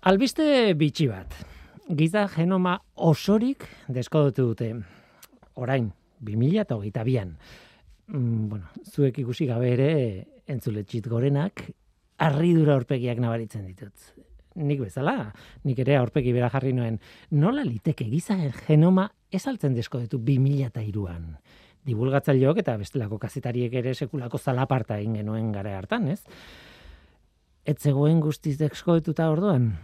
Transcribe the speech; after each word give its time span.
Albiste 0.00 0.72
bitxi 0.80 1.10
bat. 1.10 1.34
Giza 1.92 2.22
genoma 2.32 2.78
osorik 3.04 3.66
deskodotu 3.92 4.46
dute. 4.48 4.70
Orain, 5.60 5.90
2022an. 6.24 7.34
Mm, 8.08 8.46
bueno, 8.48 8.70
zuek 8.88 9.18
ikusi 9.20 9.44
gabe 9.50 9.74
ere 9.74 9.90
entzuletxit 10.48 11.04
gorenak 11.04 11.66
harridura 12.16 12.78
aurpegiak 12.78 13.20
nabaritzen 13.20 13.66
ditut. 13.68 13.92
Nik 14.56 14.80
bezala, 14.86 15.34
nik 15.68 15.84
ere 15.84 15.98
aurpegi 16.00 16.32
bera 16.32 16.48
jarri 16.48 16.72
noen, 16.72 16.96
nola 17.36 17.60
liteke 17.68 18.08
giza 18.08 18.38
genoma 18.64 19.04
esaltzen 19.30 19.76
deskodetu 19.76 20.16
2003an. 20.24 21.28
Divulgatzaileok 21.84 22.64
eta 22.64 22.80
bestelako 22.80 23.20
kazetariek 23.20 23.76
ere 23.84 23.92
sekulako 23.92 24.40
zalaparta 24.40 24.96
egin 24.96 25.20
genuen 25.20 25.52
gara 25.52 25.76
hartan, 25.76 26.08
ez? 26.08 26.22
Ez 27.64 27.76
zegoen 27.84 28.20
guztiz 28.24 28.56
deskodetuta 28.56 29.26
orduan, 29.30 29.74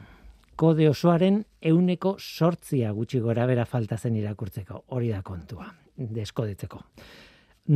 kode 0.56 0.88
osoaren 0.88 1.42
euneko 1.60 2.14
sortzia 2.18 2.92
gutxi 2.96 3.20
gora 3.20 3.44
bera 3.46 3.66
falta 3.68 3.98
zen 3.98 4.16
irakurtzeko, 4.16 4.84
hori 4.96 5.10
da 5.12 5.20
kontua, 5.22 5.68
deskodetzeko. 5.96 6.80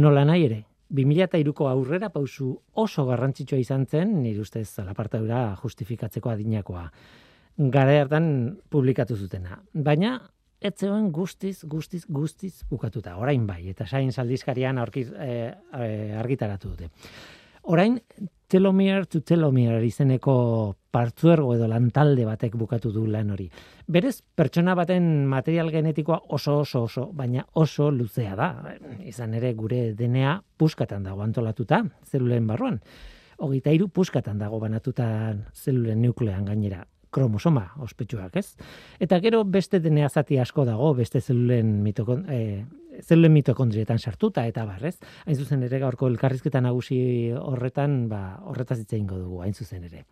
Nola 0.01 0.25
nahi 0.25 0.47
ere, 0.47 0.63
2003ko 0.91 1.69
aurrera 1.69 2.09
pausu 2.11 2.55
oso 2.81 3.05
garrantzitsua 3.07 3.61
izan 3.61 3.87
zen, 3.87 4.17
nire 4.23 4.41
ustez 4.41 4.67
zalapartadura 4.71 5.43
justifikatzeko 5.63 6.33
adinakoa. 6.33 6.89
Gara 7.71 8.01
hartan 8.01 8.31
publikatu 8.73 9.17
zutena. 9.21 9.61
Baina, 9.75 10.17
ez 10.61 10.75
zegoen 10.79 11.11
guztiz, 11.13 11.59
guztiz, 11.69 12.07
guztiz 12.09 12.55
bukatuta. 12.71 13.19
Orain 13.21 13.45
bai, 13.47 13.63
eta 13.71 13.87
sain 13.87 14.13
saldizkarian 14.13 14.81
aurkiz, 14.81 15.11
eh, 15.13 15.53
argitaratu 16.19 16.73
dute. 16.73 16.91
Orain, 17.63 18.01
telomere 18.51 19.07
to 19.07 19.23
telomere 19.23 19.81
izeneko 19.87 20.35
partzuergo 20.91 21.55
edo 21.55 21.69
lantalde 21.71 22.27
batek 22.27 22.57
bukatu 22.59 22.91
du 22.93 23.07
lan 23.07 23.31
hori. 23.31 23.47
Berez, 23.87 24.17
pertsona 24.35 24.75
baten 24.79 25.27
material 25.31 25.71
genetikoa 25.71 26.21
oso 26.37 26.59
oso 26.65 26.85
oso, 26.89 27.07
baina 27.15 27.47
oso 27.63 27.91
luzea 27.95 28.35
da. 28.37 28.51
Izan 29.07 29.39
ere 29.39 29.55
gure 29.55 29.93
DNA 29.95 30.41
puskatan 30.59 31.07
dago 31.07 31.23
antolatuta, 31.23 31.85
zelulen 32.11 32.47
barruan. 32.51 32.81
Hogeita 33.41 33.73
iru 33.73 33.89
puskatan 33.89 34.39
dago 34.43 34.59
banatuta 34.61 35.07
zelulen 35.55 36.03
nuklean 36.03 36.51
gainera 36.51 36.85
kromosoma 37.11 37.71
ospetsuak, 37.83 38.37
ez? 38.37 38.57
Eta 39.01 39.21
gero 39.21 39.43
beste 39.45 39.81
DNA 39.81 40.09
zati 40.09 40.39
asko 40.39 40.65
dago, 40.65 40.93
beste 40.95 41.21
zelulen 41.21 41.81
mitokon, 41.83 42.27
e, 42.31 42.67
zeluen 43.03 43.33
mitokondrietan 43.33 43.99
sartuta 43.99 44.47
eta 44.47 44.65
bar, 44.67 44.85
ez? 44.87 44.97
Hain 45.27 45.37
zuzen 45.37 45.63
ere 45.67 45.81
gaurko 45.83 46.09
elkarrizketa 46.11 46.61
nagusi 46.61 47.01
horretan, 47.37 48.05
ba, 48.11 48.41
horretaz 48.51 48.81
hitze 48.81 48.97
eingo 48.99 49.19
dugu, 49.19 49.43
hain 49.45 49.55
zuzen 49.55 49.85
ere. 49.89 50.05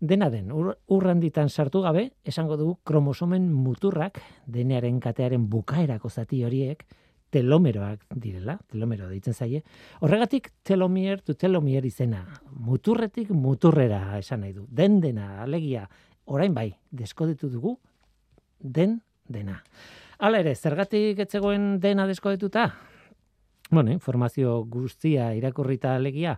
Dena 0.00 0.28
den, 0.30 0.52
ur, 0.52 0.74
urranditan 0.92 1.48
sartu 1.48 1.80
gabe, 1.80 2.10
esango 2.24 2.58
dugu 2.60 2.76
kromosomen 2.84 3.48
muturrak, 3.52 4.20
denearen 4.46 5.00
katearen 5.00 5.48
bukaerako 5.48 6.10
zati 6.10 6.42
horiek, 6.44 6.84
telomeroak 7.32 8.04
direla, 8.14 8.56
telomero 8.70 9.08
deitzen 9.10 9.34
zaie. 9.34 9.62
Horregatik 10.00 10.52
telomier 10.64 11.22
tu 11.24 11.34
telomier 11.34 11.84
izena, 11.88 12.22
muturretik 12.52 13.32
muturrera 13.34 14.18
esan 14.18 14.44
nahi 14.44 14.54
du. 14.54 14.66
Den 14.70 15.00
dena, 15.00 15.42
alegia, 15.42 15.86
orain 16.26 16.54
bai, 16.54 16.70
deskodetu 16.90 17.48
dugu, 17.50 17.76
den 18.60 19.00
dena. 19.28 19.62
Hala 20.18 20.40
ere, 20.40 20.54
zergatik 20.54 21.18
etzegoen 21.26 21.76
dena 21.80 22.06
deskodetuta? 22.08 22.70
Bueno, 23.70 23.90
informazio 23.90 24.62
guztia 24.70 25.32
irakurrita 25.34 25.94
alegia, 25.96 26.36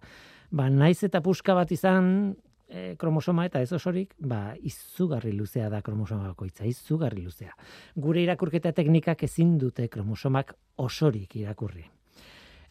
ba, 0.51 0.69
naiz 0.71 1.03
eta 1.05 1.21
puska 1.23 1.55
bat 1.55 1.73
izan 1.73 2.35
e, 2.69 2.95
kromosoma 3.01 3.45
eta 3.49 3.61
ez 3.63 3.73
osorik, 3.77 4.15
ba, 4.19 4.55
izugarri 4.57 5.33
luzea 5.37 5.69
da 5.73 5.83
kromosoma 5.85 6.31
bakoitza, 6.31 6.67
izugarri 6.67 7.23
luzea. 7.23 7.53
Gure 7.97 8.23
irakurketa 8.25 8.73
teknikak 8.77 9.25
ezin 9.29 9.57
dute 9.61 9.89
kromosomak 9.93 10.55
osorik 10.85 11.37
irakurri. 11.37 11.85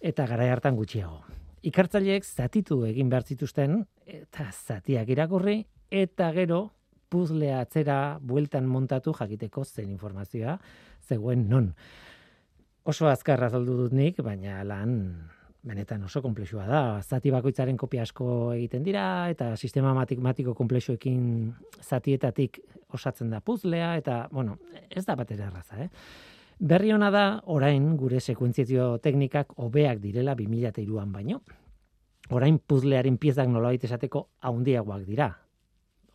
Eta 0.02 0.28
gara 0.30 0.50
hartan 0.52 0.76
gutxiago. 0.78 1.22
Ikartzaileek 1.68 2.26
zatitu 2.26 2.84
egin 2.86 3.10
behar 3.10 3.26
zituzten, 3.26 3.82
eta 4.06 4.50
zatiak 4.52 5.10
irakurri, 5.10 5.64
eta 5.92 6.32
gero 6.36 6.77
puzlea 7.10 7.62
atzera 7.64 8.20
bueltan 8.22 8.68
montatu 8.68 9.14
jakiteko 9.18 9.64
zen 9.66 9.90
informazioa 9.90 10.58
zegoen 11.08 11.48
non. 11.50 11.74
Oso 12.88 13.08
azkarra 13.10 13.50
zaldu 13.50 13.76
dut 13.78 13.96
nik, 13.96 14.22
baina 14.24 14.62
lan 14.64 14.94
benetan 15.68 16.04
oso 16.08 16.22
komplexua 16.24 16.66
da. 16.68 16.82
Zati 17.04 17.32
bakoitzaren 17.34 17.78
kopia 17.78 18.06
asko 18.08 18.54
egiten 18.54 18.86
dira 18.86 19.04
eta 19.32 19.52
sistema 19.58 19.94
matematiko 19.98 20.54
komplexuekin 20.56 21.54
zatietatik 21.84 22.62
osatzen 22.96 23.30
da 23.34 23.42
puzlea 23.42 23.96
eta 24.00 24.28
bueno, 24.32 24.58
ez 24.90 25.06
da 25.06 25.16
batera 25.20 25.50
erraza, 25.52 25.84
eh? 25.84 25.90
Berri 26.58 26.90
ona 26.94 27.12
da 27.14 27.26
orain 27.54 27.92
gure 27.98 28.20
sekuentziazio 28.20 28.98
teknikak 29.04 29.52
hobeak 29.62 30.00
direla 30.02 30.34
2003an 30.36 31.12
baino. 31.14 31.42
Orain 32.34 32.58
puzlearen 32.58 33.20
piezak 33.22 33.48
nolabait 33.52 33.84
esateko 33.86 34.24
handiagoak 34.42 35.06
dira, 35.06 35.30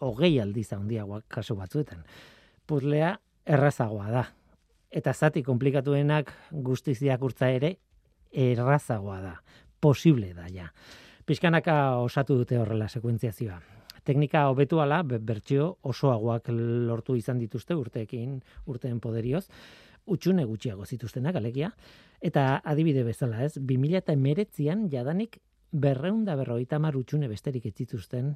hogei 0.02 0.34
aldiz 0.42 0.72
handiagoak 0.74 1.28
kasu 1.30 1.56
batzuetan. 1.58 2.02
Puzlea 2.66 3.14
errazagoa 3.46 4.10
da. 4.10 4.24
Eta 4.92 5.14
zati 5.14 5.42
komplikatuenak 5.42 6.32
guztiz 6.52 6.98
diakurtza 7.00 7.48
ere 7.50 7.76
errazagoa 8.32 9.20
da. 9.22 9.36
Posible 9.80 10.32
da 10.34 10.48
ja. 10.50 10.68
Piskanaka 11.26 11.98
osatu 12.02 12.36
dute 12.40 12.58
horrela 12.58 12.88
sekuentziazioa. 12.88 13.60
Teknika 14.02 14.48
hobetu 14.50 14.80
ala, 14.82 15.02
bertxio 15.06 15.76
osoagoak 15.86 16.48
lortu 16.50 17.14
izan 17.14 17.38
dituzte 17.38 17.76
urteekin, 17.78 18.40
urteen 18.66 18.98
poderioz, 19.00 19.44
utxune 20.10 20.44
gutxiago 20.44 20.86
zituztenak, 20.86 21.38
alegia. 21.38 21.70
Eta 22.20 22.60
adibide 22.64 23.04
bezala 23.06 23.44
ez, 23.46 23.54
2000 23.58 24.02
eta 24.02 24.16
emeretzian 24.19 24.88
jadanik 24.90 25.38
berreunda 25.72 26.37
berroita 26.37 26.78
marutxune 26.78 27.28
besterik 27.31 27.65
ez 27.66 27.75
zituzten, 27.75 28.34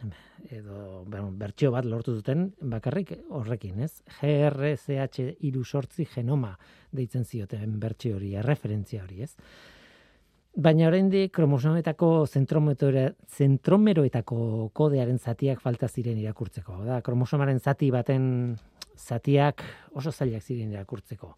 edo 0.49 1.05
bertxio 1.37 1.71
bat 1.75 1.85
lortu 1.85 2.15
duten, 2.17 2.55
bakarrik 2.61 3.13
horrekin, 3.29 3.81
ez? 3.85 4.03
GRCH 4.19 5.37
iru 5.45 5.65
sortzi 5.65 6.07
genoma 6.09 6.59
deitzen 6.91 7.25
zioten 7.25 7.81
bertxio 7.81 8.17
hori, 8.17 8.41
referentzia 8.43 9.03
hori, 9.05 9.23
ez? 9.23 9.37
Baina 10.57 10.87
oraindik 10.89 11.35
kromosometako 11.37 12.27
zentromeroetako 12.33 14.71
kodearen 14.73 15.19
zatiak 15.19 15.61
falta 15.61 15.89
ziren 15.89 16.17
irakurtzeko. 16.17 16.85
Da, 16.87 17.03
kromosomaren 17.05 17.61
zati 17.61 17.91
baten 17.93 18.57
zatiak 18.97 19.63
oso 19.93 20.11
zailak 20.11 20.43
ziren 20.43 20.73
irakurtzeko. 20.73 21.37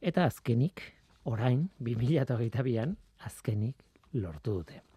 Eta 0.00 0.24
azkenik, 0.30 0.80
orain, 1.26 1.68
2008an, 1.82 2.94
azkenik 3.26 3.82
lortu 4.14 4.54
dute. 4.60 4.89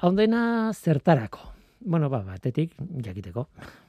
Haundena 0.00 0.72
zertarako. 0.74 1.40
Bueno, 1.80 2.08
ba, 2.08 2.20
batetik, 2.22 2.74
jakiteko, 3.02 3.48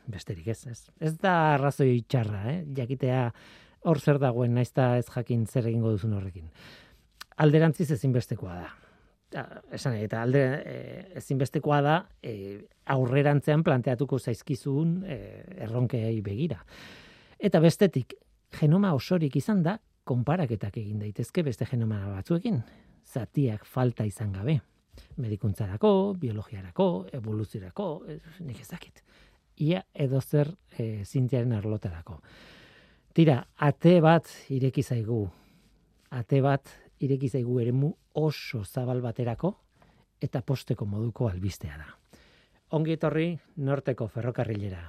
besterik 0.10 0.48
ez, 0.50 0.64
ez. 0.66 0.80
Ez 0.98 1.12
da 1.22 1.34
arrazoi 1.54 2.02
txarra, 2.10 2.40
eh? 2.50 2.64
jakitea 2.78 3.28
hor 3.90 4.00
zer 4.02 4.18
dagoen, 4.22 4.56
naizta 4.58 4.96
ez 4.98 5.06
jakin 5.14 5.46
zer 5.46 5.68
egingo 5.70 5.92
duzun 5.94 6.16
horrekin. 6.18 6.48
Alderantziz 7.46 7.92
ezinbestekoa 7.94 8.56
da. 8.56 9.44
Esan, 9.78 10.00
eta 10.02 10.24
alde 10.26 10.42
e, 10.42 10.80
ezinbestekoa 11.22 11.78
da 11.86 12.00
e, 12.26 12.34
aurrerantzean 12.90 13.62
planteatuko 13.66 14.18
zaizkizun 14.18 15.04
e, 15.06 15.20
erronkei 15.68 16.16
begira. 16.26 16.58
Eta 17.38 17.62
bestetik, 17.62 18.18
genoma 18.58 18.96
osorik 18.98 19.38
izan 19.38 19.62
da, 19.62 19.78
konparaketak 20.10 20.82
egin 20.82 21.06
daitezke 21.06 21.46
beste 21.46 21.70
genoma 21.70 22.02
batzuekin. 22.16 22.64
Zatiak 23.06 23.70
falta 23.70 24.10
izan 24.10 24.34
gabe 24.34 24.58
medikuntzarako, 25.18 26.16
biologiarako, 26.20 27.08
evoluziorako, 27.14 27.90
nik 28.46 28.62
ez 28.62 28.68
dakit. 28.70 29.04
Ia 29.60 29.84
edo 29.94 30.22
zer 30.22 30.54
e, 30.78 31.04
zintiaren 31.06 31.54
arlotarako. 31.54 32.20
Tira, 33.14 33.42
ate 33.58 34.00
bat 34.02 34.30
ireki 34.50 34.84
zaigu, 34.84 35.24
ate 36.16 36.42
bat 36.42 36.70
ireki 37.00 37.30
zaigu 37.30 37.60
eremu 37.60 37.94
oso 38.14 38.64
zabal 38.64 39.02
baterako 39.02 39.56
eta 40.22 40.42
posteko 40.42 40.86
moduko 40.86 41.28
albistea 41.30 41.78
da. 41.78 41.90
Ongi 42.78 42.94
etorri 42.94 43.32
norteko 43.66 44.08
ferrokarrilera. 44.08 44.84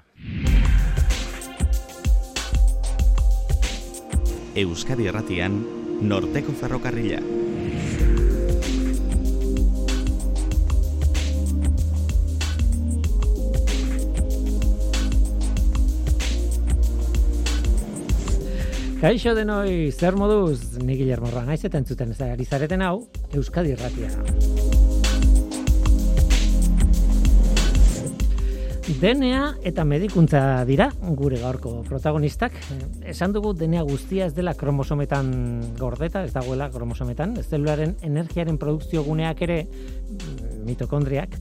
Euskadi 4.61 5.07
Erratian, 5.07 5.63
norteko 6.03 6.53
ferrokarrila. 6.53 7.21
Kaixo 19.01 19.33
denoi, 19.33 19.89
zer 19.97 20.13
moduz, 20.13 20.77
ni 20.85 20.93
Guillermo 20.99 21.31
Ranaiz 21.33 21.63
eta 21.65 21.79
entzuten 21.81 22.11
ari 22.21 22.45
zareten 22.45 22.83
hau, 22.85 23.07
Euskadi 23.33 23.73
Irratia. 23.73 24.11
DNA 29.01 29.47
eta 29.65 29.87
medikuntza 29.89 30.43
dira 30.69 30.91
gure 31.17 31.41
gaurko 31.41 31.79
protagonistak. 31.89 32.53
Esan 33.09 33.33
dugu 33.33 33.55
DNA 33.57 33.87
guztia 33.89 34.29
ez 34.29 34.35
dela 34.37 34.53
kromosometan 34.53 35.33
gordeta, 35.81 36.27
ez 36.29 36.35
dagoela 36.37 36.69
kromosometan, 36.69 37.39
ez 37.41 37.49
zelularen 37.49 37.97
energiaren 38.05 38.61
produkzio 38.61 39.01
guneak 39.09 39.41
ere 39.49 39.63
mm, 39.65 40.65
mitokondriak 40.69 41.41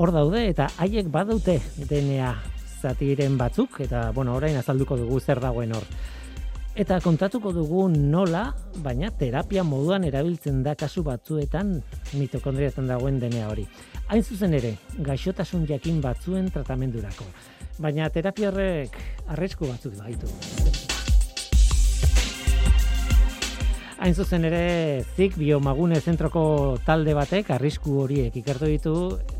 hor 0.00 0.16
daude 0.16 0.48
eta 0.48 0.72
haiek 0.80 1.12
badute 1.12 1.60
DNA 1.76 2.32
zatiren 2.80 3.36
batzuk 3.36 3.82
eta 3.84 4.12
bueno, 4.16 4.32
orain 4.40 4.56
azalduko 4.56 4.96
dugu 4.96 5.20
zer 5.20 5.44
dagoen 5.44 5.76
hor. 5.76 5.84
Eta 6.76 6.98
kontatuko 7.00 7.54
dugu 7.56 7.86
nola, 7.88 8.50
baina 8.84 9.08
terapia 9.08 9.62
moduan 9.64 10.02
erabiltzen 10.04 10.58
da 10.60 10.74
kasu 10.76 11.00
batzuetan 11.06 11.70
mitokondriatan 12.20 12.90
dagoen 12.90 13.16
DNA 13.22 13.46
hori. 13.48 13.64
Hain 14.12 14.20
zuzen 14.20 14.52
ere, 14.58 14.74
gaixotasun 15.06 15.64
jakin 15.70 16.02
batzuen 16.04 16.50
tratamendurako. 16.52 17.24
Baina 17.80 18.10
terapia 18.12 18.50
horrek 18.50 18.98
arrisku 19.32 19.70
batzuk 19.70 19.96
baitu. 20.02 20.28
Hain 23.96 24.12
zuzen 24.12 24.44
ere, 24.44 25.00
zik 25.16 25.40
biomagune 25.40 26.02
zentroko 26.04 26.76
talde 26.84 27.16
batek 27.16 27.54
arrisku 27.56 28.02
horiek 28.02 28.36
ikertu 28.36 28.68
ditu 28.68 28.94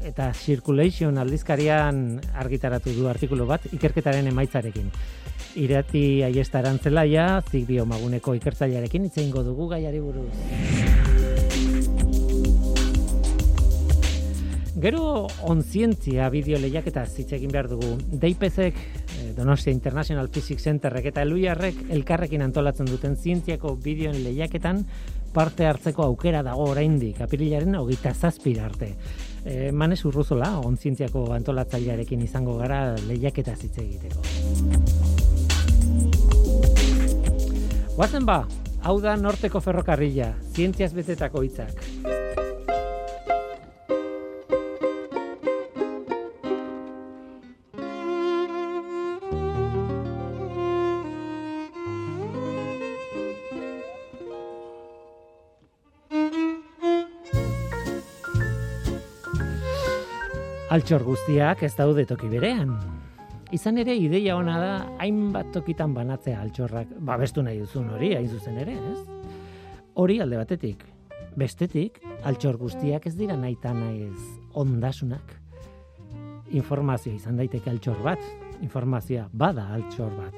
eta 0.09 0.33
Circulation 0.33 1.21
aldizkarian 1.21 2.01
argitaratu 2.33 2.97
du 2.97 3.13
artikulu 3.13 3.45
bat 3.53 3.69
ikerketaren 3.77 4.33
emaitzarekin. 4.33 4.89
Irati 5.57 6.21
aiesta 6.27 6.61
erantzelaia, 6.61 7.41
zik 7.49 7.65
biomaguneko 7.71 8.35
ikertzailearekin 8.37 9.09
itzein 9.09 9.31
dugu 9.33 9.69
gaiari 9.71 10.01
buruz. 10.05 10.29
Gero 14.77 15.27
onzientzia 15.49 16.29
bideo 16.29 16.59
lehiak 16.61 16.91
eta 16.91 17.07
egin 17.09 17.51
behar 17.51 17.71
dugu. 17.71 17.97
Deipezek, 18.13 18.77
eh, 18.77 19.33
Donostia 19.37 19.73
International 19.73 20.29
Physics 20.29 20.63
Centerrek 20.69 21.07
eta 21.07 21.23
Eluiarrek 21.23 21.87
elkarrekin 21.89 22.43
antolatzen 22.43 22.87
duten 22.87 23.17
zientziako 23.17 23.77
bideoen 23.77 24.23
lehiaketan 24.23 24.85
parte 25.33 25.67
hartzeko 25.69 26.05
aukera 26.05 26.43
dago 26.43 26.69
oraindik 26.71 27.21
apirilaren 27.25 27.75
hogeita 27.81 28.13
zazpira 28.15 28.67
arte. 28.69 28.95
E, 29.45 29.71
Manez 29.73 30.01
urruzola, 30.09 30.59
onzientziako 30.61 31.27
antolatzailearekin 31.37 32.25
izango 32.29 32.57
gara 32.59 32.81
lehiaketa 33.09 33.57
zitze 33.57 33.85
egiteko. 33.85 35.06
Guazen 37.97 38.27
ba, 38.29 38.43
hau 38.85 38.99
da 39.01 39.15
norteko 39.17 39.63
ferrokarrila, 39.65 40.35
zientziaz 40.53 40.93
betetako 40.93 41.47
hitzak. 41.47 41.81
altxor 60.77 61.05
guztiak 61.07 61.63
ez 61.65 61.73
daude 61.79 62.05
toki 62.05 62.29
berean. 62.29 62.75
Izan 63.55 63.79
ere 63.79 63.95
ideia 63.95 64.35
ona 64.37 64.57
da 64.59 64.71
hainbat 65.03 65.53
tokitan 65.55 65.93
banatzea 65.95 66.41
altxorrak 66.43 66.97
babestu 67.07 67.45
nahi 67.47 67.61
duzun 67.63 67.93
hori 67.95 68.15
hain 68.17 68.29
zuzen 68.29 68.59
ere, 68.59 68.75
ez? 68.75 68.99
Hori 69.95 70.19
alde 70.21 70.41
batetik. 70.41 70.83
Bestetik, 71.37 72.01
altxor 72.25 72.57
guztiak 72.59 73.07
ez 73.07 73.15
dira 73.15 73.37
nahi 73.37 73.57
nahi 73.63 74.03
ez 74.09 74.23
ondasunak. 74.55 75.37
Informazio 76.51 77.13
izan 77.13 77.37
daiteke 77.37 77.71
altxor 77.71 78.03
bat, 78.03 78.21
informazioa 78.63 79.29
bada 79.33 79.69
altxor 79.75 80.11
bat. 80.17 80.35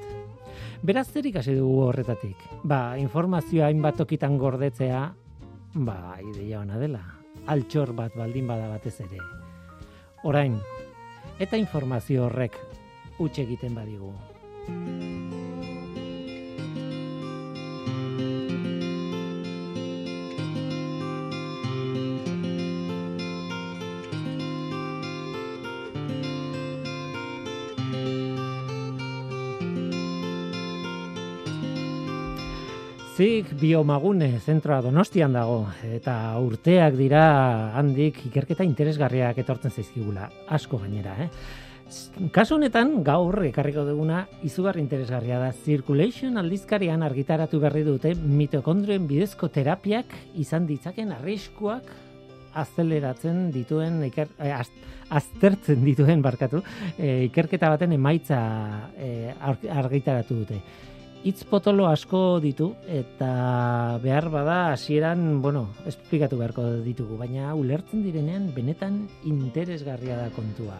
Beraz 0.83 1.07
zerik 1.07 1.35
hasi 1.35 1.55
dugu 1.55 1.81
horretatik. 1.87 2.37
Ba, 2.63 2.97
informazioa 2.97 3.67
hainbat 3.67 3.97
tokitan 3.97 4.37
gordetzea, 4.37 5.13
ba, 5.73 6.17
ideia 6.21 6.59
ona 6.59 6.77
dela. 6.77 7.03
Altxor 7.47 7.93
bat 7.93 8.15
baldin 8.15 8.47
bada 8.47 8.67
batez 8.69 8.99
ere 9.01 9.39
orain 10.23 10.57
eta 11.39 11.57
informazio 11.57 12.25
horrek 12.25 12.57
utxe 13.19 13.43
egiten 13.43 13.75
badigu. 13.75 14.13
Zik 33.19 33.49
biomagune 33.59 34.29
zentroa 34.39 34.77
donostian 34.79 35.33
dago 35.35 35.65
eta 35.83 36.13
urteak 36.39 36.93
dira 36.95 37.23
handik 37.75 38.21
ikerketa 38.29 38.63
interesgarriak 38.63 39.41
etortzen 39.43 39.75
zaizkigula, 39.75 40.29
asko 40.55 40.79
gainera. 40.79 41.17
Eh? 41.25 41.67
Kasu 42.35 42.59
honetan 42.59 42.99
gaur 43.05 43.39
ekarriko 43.47 43.81
duguna 43.87 44.25
izugarri 44.45 44.83
interesgarria 44.83 45.39
da 45.41 45.49
Circulation 45.65 46.37
aldizkarian 46.37 47.01
argitaratu 47.05 47.59
berri 47.63 47.81
dute 47.87 48.11
mitokondrioen 48.13 49.07
bidezko 49.09 49.49
terapiak 49.53 50.13
izan 50.37 50.67
ditzaken 50.69 51.15
arriskuak 51.17 51.89
azeleratzen 52.59 53.49
dituen 53.53 54.03
iker, 54.09 54.29
eh, 54.37 54.53
aztertzen 55.09 55.81
dituen 55.85 56.21
barkatu 56.21 56.61
eh, 56.97 57.25
ikerketa 57.29 57.71
baten 57.73 57.93
emaitza 57.97 58.39
eh, 58.97 59.33
argitaratu 59.39 60.43
dute 60.43 60.61
hitz 61.23 61.43
potolo 61.43 61.87
asko 61.89 62.39
ditu 62.43 62.69
eta 62.87 63.99
behar 64.03 64.29
bada 64.31 64.59
hasieran, 64.73 65.41
bueno, 65.41 65.65
esplikatu 65.89 66.37
beharko 66.39 66.67
ditugu, 66.85 67.17
baina 67.19 67.53
ulertzen 67.59 68.05
direnean 68.05 68.47
benetan 68.55 69.01
interesgarria 69.27 70.15
da 70.15 70.29
kontua. 70.35 70.77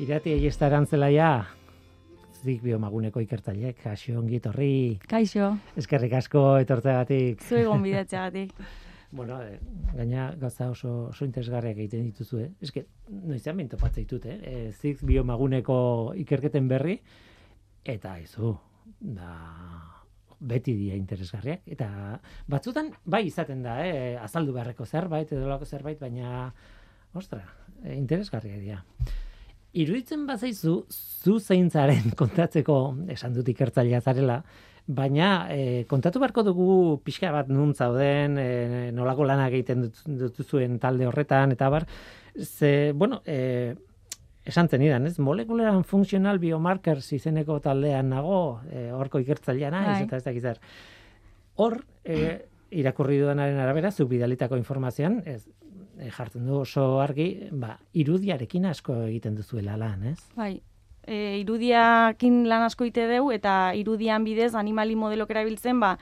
Irati 0.00 0.32
aiesta 0.32 0.70
erantzelaia, 0.70 1.44
zik 2.40 2.62
biomaguneko 2.64 3.20
ikertzaileek, 3.20 3.82
kaixo 3.82 4.14
ongi 4.18 4.38
etorri. 4.40 4.72
Kaixo. 5.10 5.50
Eskerrik 5.76 6.14
asko 6.16 6.44
etortzeagatik. 6.62 7.44
Zu 7.44 7.60
egon 7.60 7.84
bidatzeagatik. 7.84 8.54
bueno, 9.18 9.42
eh, 9.44 9.58
gaina 9.92 10.30
gauza 10.40 10.70
oso, 10.72 10.94
oso 11.10 11.28
interesgarriak 11.28 11.76
egiten 11.76 12.08
dituzu, 12.08 12.40
eh? 12.40 12.70
Que, 12.72 12.86
noizean 13.12 13.60
bintopatze 13.60 14.00
ditut, 14.00 14.26
eh? 14.32 14.38
E, 14.40 14.72
zik 14.72 15.04
biomaguneko 15.04 15.76
ikerketen 16.24 16.72
berri, 16.72 16.96
eta 17.84 18.16
izu, 18.22 18.56
da 19.00 19.32
beti 20.42 20.74
dia 20.74 20.96
interesgarriak 20.98 21.68
eta 21.70 21.88
batzutan 22.50 22.90
bai 23.06 23.22
izaten 23.28 23.62
da 23.62 23.76
eh 23.86 24.16
azaldu 24.18 24.52
beharreko 24.56 24.86
zerbait 24.86 25.30
edo 25.32 25.64
zerbait 25.64 26.00
baina 26.00 26.52
ostra 27.14 27.44
e, 27.84 27.94
interesgarria 27.94 28.58
dira 28.58 28.84
iruditzen 29.72 30.26
bazaizu 30.26 30.82
zu 30.90 31.38
zeintzaren 31.40 32.12
kontatzeko 32.20 32.78
esan 33.14 33.34
dut 33.36 33.48
ikertzailea 33.48 34.00
zarela 34.00 34.42
baina 34.86 35.46
e, 35.54 35.84
kontatu 35.88 36.18
beharko 36.18 36.42
dugu 36.42 36.98
pixka 37.06 37.30
bat 37.32 37.48
nun 37.48 37.72
zauden 37.74 38.36
e, 38.38 38.90
nolako 38.92 39.24
lanak 39.28 39.54
egiten 39.54 39.86
dut, 40.18 40.42
zuen 40.42 40.78
talde 40.82 41.06
horretan 41.06 41.54
eta 41.54 41.70
bar 41.70 41.86
ze 42.34 42.92
bueno 42.92 43.22
e, 43.24 43.74
esan 44.44 44.68
zenidan, 44.68 45.06
ez? 45.06 45.18
Molekuleran 45.22 45.84
funtzional 45.86 46.40
biomarkers 46.42 47.12
izeneko 47.14 47.60
taldean 47.62 48.08
nago, 48.10 48.60
e, 48.70 48.88
horko 48.90 49.20
ikertzailea 49.22 49.70
naiz, 49.70 49.92
bai. 50.00 50.06
eta 50.08 50.18
ez 50.18 50.24
dakizar. 50.24 50.58
Hor, 51.62 51.78
e, 52.02 52.16
irakurri 52.82 53.20
dudanaren 53.20 53.60
arabera, 53.62 53.92
zuk 53.92 54.10
bidalitako 54.10 54.58
informazioan, 54.58 55.20
ez, 55.30 55.44
jartzen 56.16 56.46
du 56.46 56.60
oso 56.62 57.00
argi, 57.00 57.48
ba, 57.52 57.76
irudiarekin 57.92 58.66
asko 58.70 59.04
egiten 59.06 59.34
duzuela 59.38 59.76
lan, 59.76 60.06
ez? 60.12 60.18
Bai, 60.36 60.54
e, 61.06 61.38
irudiakin 61.42 62.42
lan 62.48 62.66
asko 62.66 62.86
ite 62.86 63.06
deu 63.10 63.30
eta 63.34 63.72
irudian 63.78 64.24
bidez 64.24 64.52
animali 64.58 64.94
modelok 64.98 65.32
erabiltzen 65.34 65.80
ba 65.82 65.96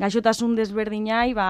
gaixotasun 0.00 0.56
desberdinai 0.56 1.34
ba, 1.36 1.48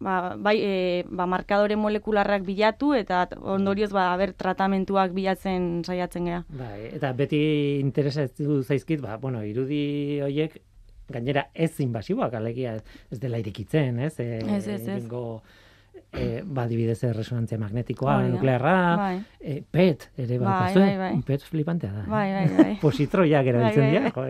ba, 0.00 0.34
bai, 0.36 0.56
e, 0.60 0.72
ba 1.08 1.26
markadore 1.26 1.76
molekularrak 1.76 2.44
bilatu 2.46 2.94
eta 2.96 3.26
ondorioz 3.40 3.90
ba 3.92 4.10
ber 4.20 4.34
tratamentuak 4.36 5.12
bilatzen 5.16 5.84
saiatzen 5.84 6.30
gea. 6.30 6.42
Bai, 6.48 6.88
eta 6.92 7.12
beti 7.12 7.42
interesatu 7.80 8.62
zaizkit 8.62 9.04
ba 9.04 9.16
bueno, 9.16 9.44
irudi 9.44 10.20
hoiek 10.24 10.60
gainera 11.08 11.48
ez 11.54 11.72
inbasiboak 11.80 12.34
alegia 12.36 12.76
ez 13.10 13.20
dela 13.20 13.40
irikitzen, 13.40 13.98
ez? 14.04 14.18
E, 14.20 14.42
ez, 14.44 14.66
ez, 14.68 14.82
ez 14.88 15.04
e, 16.12 16.42
ba, 16.44 16.66
dibidez 16.70 17.00
resonantzia 17.14 17.58
magnetikoa, 17.60 18.16
bai, 18.20 18.30
nuklearra, 18.32 18.74
bai. 19.00 19.14
e, 19.40 19.58
PET, 19.62 20.08
ere 20.16 20.38
bai, 20.42 20.74
bai, 20.74 20.96
bai. 21.02 21.12
PET 21.26 21.46
flipantea 21.48 21.92
da. 21.92 22.04
Bai, 22.08 22.26
bai, 22.34 22.44
bai. 22.56 22.74
Positroiak 22.84 23.50
erabiltzen 23.52 23.84
bai, 23.84 24.10
bai, 24.10 24.28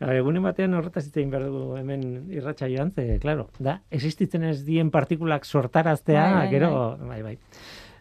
dira, 0.00 0.14
Egunen 0.20 0.46
batean 0.46 0.78
horretaz 0.78 1.06
itzein 1.08 1.30
behar 1.32 1.48
dugu 1.48 1.76
hemen 1.80 2.08
irratxa 2.34 2.70
joan, 2.72 2.94
ze, 2.94 3.18
klaro, 3.22 3.50
da, 3.58 3.80
existitzen 3.90 4.48
ez 4.50 4.60
dien 4.66 4.90
partikulak 4.94 5.46
sortaraztea, 5.48 6.24
bai, 6.24 6.40
bai, 6.40 6.48
gero, 6.54 6.72
bai, 6.98 7.08
bai, 7.08 7.22
bai 7.30 7.38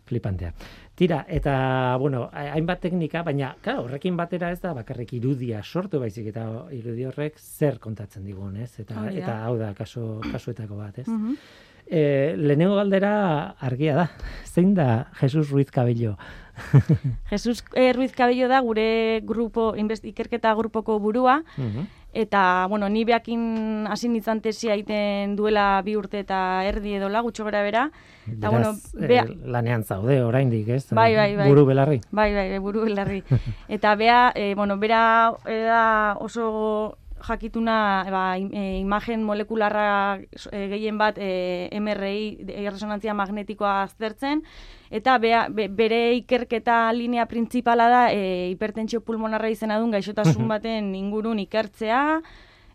flipantea. 0.10 0.53
Tira, 1.00 1.22
eta, 1.32 1.96
bueno, 2.01 2.25
hainbat 2.34 2.82
teknika, 2.84 3.22
baina, 3.24 3.53
claro, 3.63 3.86
horrekin 3.86 4.18
batera 4.20 4.50
ez 4.51 4.60
da, 4.60 4.74
bakarrik 4.75 5.13
irudia 5.15 5.62
sortu 5.63 6.01
baizik, 6.01 6.27
eta 6.34 6.46
irudi 6.75 7.06
horrek 7.08 7.39
zer 7.39 7.79
kontatzen 7.79 8.25
digun, 8.27 8.58
ez? 8.60 8.74
Eta, 8.84 9.06
eta 9.13 9.38
hau 9.46 9.56
da, 9.62 9.72
kaso, 9.77 10.20
kasuetako 10.32 10.82
bat, 10.82 11.03
ez? 11.06 11.08
Mm 11.08 11.68
lehenengo 11.89 12.75
galdera 12.75 13.55
argia 13.60 13.96
da. 13.96 14.10
Zein 14.53 14.75
da 14.75 15.08
Jesus 15.19 15.50
Ruiz 15.50 15.72
Cabello? 15.72 16.17
Jesus 17.31 17.63
eh, 17.74 17.93
Ruiz 17.93 18.12
Cabello 18.12 18.48
da 18.48 18.60
gure 18.62 19.22
grupo, 19.24 19.74
ikerketa 19.75 20.53
grupoko 20.53 21.00
burua, 21.00 21.43
mhm 21.58 22.00
eta 22.13 22.65
bueno, 22.69 22.89
ni 22.89 23.05
beakin 23.05 23.88
hasi 23.89 24.10
nintzen 24.10 24.41
tesia 24.41 24.74
egiten 24.74 25.36
duela 25.38 25.81
bi 25.86 25.96
urte 25.98 26.24
eta 26.24 26.63
erdi 26.65 26.96
edo 26.98 27.10
la 27.10 27.22
gutxo 27.22 27.46
gara 27.46 27.62
bera. 27.63 27.89
Eta 28.29 28.50
bueno, 28.50 28.72
eh, 29.00 29.08
bea... 29.08 29.25
lanean 29.46 29.84
zaude 29.84 30.22
oraindik, 30.24 30.67
ez? 30.69 30.88
Bai, 30.91 31.13
bai, 31.15 31.36
bai. 31.38 31.50
Buru 31.50 31.65
belarri. 31.69 32.01
Bai, 32.12 32.34
bai, 32.34 32.48
bai 32.50 32.60
buru 32.60 32.86
belarri. 32.88 33.22
eta 33.77 33.96
bea, 33.96 34.31
e, 34.36 34.53
bueno, 34.55 34.77
bera 34.77 35.36
da 35.46 35.84
oso 36.19 36.98
jakituna 37.28 38.06
ba, 38.10 38.24
e, 38.38 38.80
imagen 38.80 39.24
molekularra 39.24 40.20
e, 40.52 40.68
gehien 40.72 40.98
bat 40.98 41.18
e, 41.18 41.70
MRI 41.80 42.46
e, 42.48 42.66
resonantzia 42.70 43.14
magnetikoa 43.14 43.84
aztertzen 43.84 44.44
eta 44.90 45.18
bea, 45.22 45.48
bere 45.50 46.16
ikerketa 46.18 46.82
linea 46.94 47.26
printzipala 47.30 47.90
da 47.90 48.04
e, 48.12 48.50
hipertentsio 48.52 49.02
pulmonarra 49.02 49.50
izena 49.50 49.80
duen 49.80 49.92
gaixotasun 49.98 50.48
baten 50.54 50.94
ingurun 50.96 51.40
ikertzea 51.46 52.22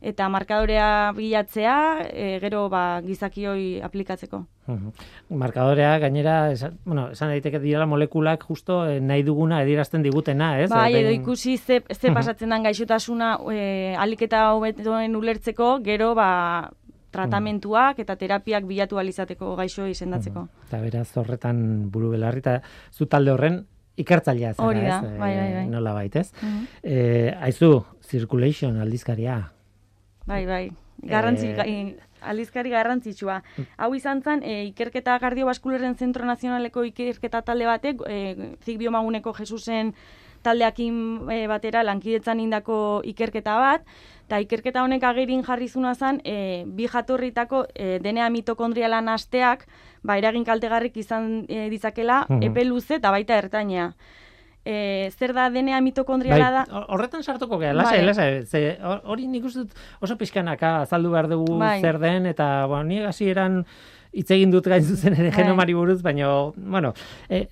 eta 0.04 0.28
markadorea 0.28 1.12
bilatzea, 1.16 1.76
e, 2.10 2.26
gero 2.42 2.66
ba, 2.72 3.00
gizakioi 3.04 3.80
aplikatzeko. 3.84 4.44
Markadorea, 5.28 5.98
gainera, 6.02 6.36
esan, 6.52 6.78
bueno, 6.84 7.08
esan 7.12 7.32
daiteke 7.32 7.60
dira 7.60 7.86
molekulak 7.88 8.44
justo 8.48 8.82
eh, 8.88 9.00
nahi 9.00 9.24
duguna 9.24 9.62
edirazten 9.64 10.04
digutena, 10.04 10.54
ez? 10.62 10.70
Bai, 10.72 10.94
edo 11.00 11.12
ikusi 11.12 11.56
ze, 11.58 11.82
ze 11.92 12.12
pasatzen 12.12 12.52
den 12.52 12.64
gaixotasuna 12.64 13.34
e, 13.52 13.94
aliketa 14.00 14.46
hobetoen 14.54 15.16
ulertzeko, 15.16 15.78
gero 15.84 16.14
ba, 16.16 16.30
tratamentuak 17.14 18.00
eta 18.02 18.16
terapiak 18.18 18.66
bilatu 18.66 18.98
alizateko 18.98 19.54
gaixo 19.60 19.86
izendatzeko. 19.86 20.48
Eta 20.68 20.80
beraz 20.82 21.08
horretan 21.20 21.60
buru 21.94 22.10
belarri, 22.16 22.42
eta 22.42 22.58
zu 22.92 23.06
talde 23.06 23.32
horren 23.34 23.62
ikertzailea 24.00 24.54
zara, 24.56 24.66
Hori 24.66 24.82
da, 24.82 25.00
bai, 25.02 25.32
bai, 25.38 25.50
bai. 25.60 25.66
nola 25.70 25.92
baitez. 25.94 26.30
Uh 26.82 27.30
aizu, 27.46 27.84
circulation 28.02 28.80
aldizkaria, 28.82 29.38
Bai, 30.26 30.44
bai. 30.46 30.64
Garrantzi, 31.04 31.52
e... 31.52 31.96
aldizkari 32.24 32.70
garrantzitsua. 32.72 33.42
Hau 33.76 33.90
izan 33.94 34.22
zen, 34.24 34.42
e, 34.42 34.64
ikerketa 34.70 35.18
kardiobaskuleren 35.20 35.96
zentro 36.00 36.24
nazionaleko 36.24 36.84
ikerketa 36.88 37.42
talde 37.44 37.66
batek, 37.68 38.04
e, 38.08 38.18
zik 38.64 38.78
biomaguneko 38.80 39.34
Jesusen 39.36 39.92
taldeakin 40.44 40.96
e, 41.32 41.38
batera 41.48 41.82
lankidetzan 41.84 42.40
indako 42.40 42.78
ikerketa 43.04 43.58
bat, 43.60 43.84
eta 44.24 44.40
ikerketa 44.40 44.84
honek 44.84 45.04
agerin 45.04 45.44
jarrizuna 45.44 45.94
zen, 45.94 46.20
e, 46.24 46.64
bi 46.64 46.88
jatorritako 46.88 47.66
e, 47.74 47.98
denea 48.04 48.30
mitokondrialan 48.32 49.12
asteak, 49.12 49.66
ba, 50.02 50.16
eragin 50.20 50.44
kaltegarrik 50.48 50.96
izan 51.00 51.44
e, 51.48 51.68
dizakela, 51.72 52.24
epe 52.40 52.64
luze 52.64 53.00
eta 53.00 53.12
baita 53.12 53.40
ertainea 53.40 53.92
e, 54.64 55.10
zer 55.18 55.34
da 55.36 55.48
denea 55.52 55.80
mitokondriala 55.84 56.50
bai, 56.50 56.64
da. 56.64 56.84
Horretan 56.94 57.22
sartuko 57.22 57.58
gea, 57.60 57.74
lasai, 57.76 57.98
bai. 58.00 58.06
lasai, 58.08 58.28
ze 58.46 58.76
hori 59.04 59.28
nik 59.28 59.44
uste 59.44 59.64
dut 59.66 59.82
oso 60.00 60.16
pixkanaka 60.20 60.80
azaldu 60.84 61.12
behar 61.12 61.28
dugu 61.28 61.58
bai. 61.60 61.80
zer 61.80 62.00
den, 62.02 62.26
eta 62.32 62.66
bo, 62.70 62.82
ni 62.82 63.02
hasi 63.04 63.28
eran 63.30 63.64
hitz 64.14 64.30
egin 64.30 64.52
dut 64.52 64.68
gain 64.70 64.84
zuzen 64.86 65.16
ere 65.16 65.30
bai. 65.30 65.36
genomari 65.42 65.74
buruz, 65.74 66.00
baina, 66.02 66.30
bueno, 66.56 66.92
e, 67.28 67.44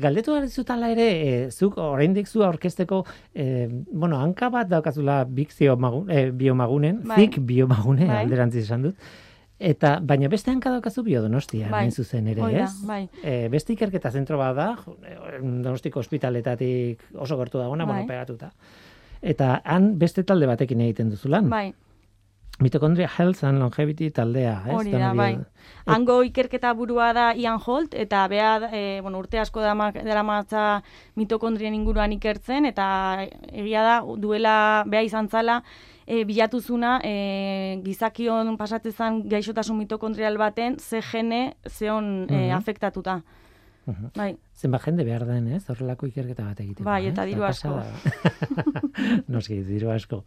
galdetu 0.00 0.36
gara 0.36 0.48
zutala 0.48 0.90
ere, 0.94 1.08
e, 1.10 1.50
zuk 1.50 1.76
oraindik 1.82 2.30
zu 2.30 2.44
aurkesteko, 2.46 3.04
e, 3.34 3.66
bueno, 3.90 4.20
hanka 4.22 4.48
bat 4.54 4.70
daukazula 4.70 5.24
bik 5.24 5.52
e, 5.58 6.30
biomagunen, 6.30 7.02
bai. 7.04 7.18
zik 7.18 7.40
biomagune, 7.40 8.06
bai. 8.06 8.22
alderantziz 8.24 8.64
esan 8.64 8.88
dut, 8.88 8.94
Eta, 9.64 9.94
baina 10.04 10.28
beste 10.28 10.52
hanka 10.52 10.70
daukazu 10.74 11.02
biodonostia, 11.06 11.70
bai. 11.72 11.86
zuzen 11.90 12.26
ere, 12.28 12.44
ez? 12.60 12.72
Bai. 12.84 13.04
E, 13.22 13.48
beste 13.52 13.72
ikerketa 13.72 14.10
zentro 14.12 14.36
bat 14.36 14.56
da, 14.58 14.66
donostiko 15.40 16.02
ospitaletatik 16.02 17.06
oso 17.14 17.38
gertu 17.40 17.62
dagoena, 17.62 17.86
bai. 17.88 18.02
bueno, 18.02 18.10
pegatuta. 18.10 18.50
Eta 19.24 19.62
han 19.64 19.94
beste 19.98 20.26
talde 20.28 20.50
batekin 20.50 20.84
egiten 20.84 21.14
duzulan. 21.14 21.48
Bai. 21.48 21.70
Mitokondria 22.60 23.08
Health 23.08 23.42
and 23.42 23.58
Longevity 23.58 24.10
taldea, 24.14 24.58
ez? 24.68 24.74
Hori 24.76 24.92
da, 24.92 25.14
bai. 25.16 25.32
Hango 25.90 26.20
ikerketa 26.28 26.70
burua 26.76 27.08
da 27.16 27.24
Ian 27.34 27.58
Holt, 27.58 27.96
eta 27.98 28.20
bea, 28.30 28.52
e, 28.68 29.00
bueno, 29.02 29.18
urte 29.24 29.40
asko 29.42 29.64
dara 29.64 30.22
matza 30.22 30.66
mitokondrien 31.16 31.74
inguruan 31.74 32.12
ikertzen, 32.14 32.68
eta 32.68 32.86
egia 33.48 33.82
da, 33.82 33.96
duela 34.20 34.84
bea 34.86 35.02
izan 35.02 35.32
zala, 35.32 35.62
e, 36.06 36.24
bilatuzuna 36.24 36.98
e, 37.04 37.14
gizakion 37.84 38.56
pasatzen 38.60 39.22
gaixotasun 39.30 39.78
mitokondrial 39.78 40.38
baten 40.38 40.78
ze 40.78 41.02
gene 41.02 41.54
zeon 41.68 42.26
e, 42.30 42.50
afektatuta. 42.52 43.22
Uhum. 43.86 44.10
Bai. 44.16 44.30
Zenba 44.56 44.78
jende 44.80 45.04
behar 45.04 45.26
den, 45.28 45.48
ez? 45.52 45.64
Horrelako 45.68 46.08
ikerketa 46.08 46.46
bat 46.46 46.60
egiten. 46.62 46.86
Bai, 46.86 47.02
eta 47.10 47.26
diru 47.28 47.44
asko. 47.44 47.74
Noski, 49.34 49.58
diru 49.66 49.90
asko. 49.92 50.22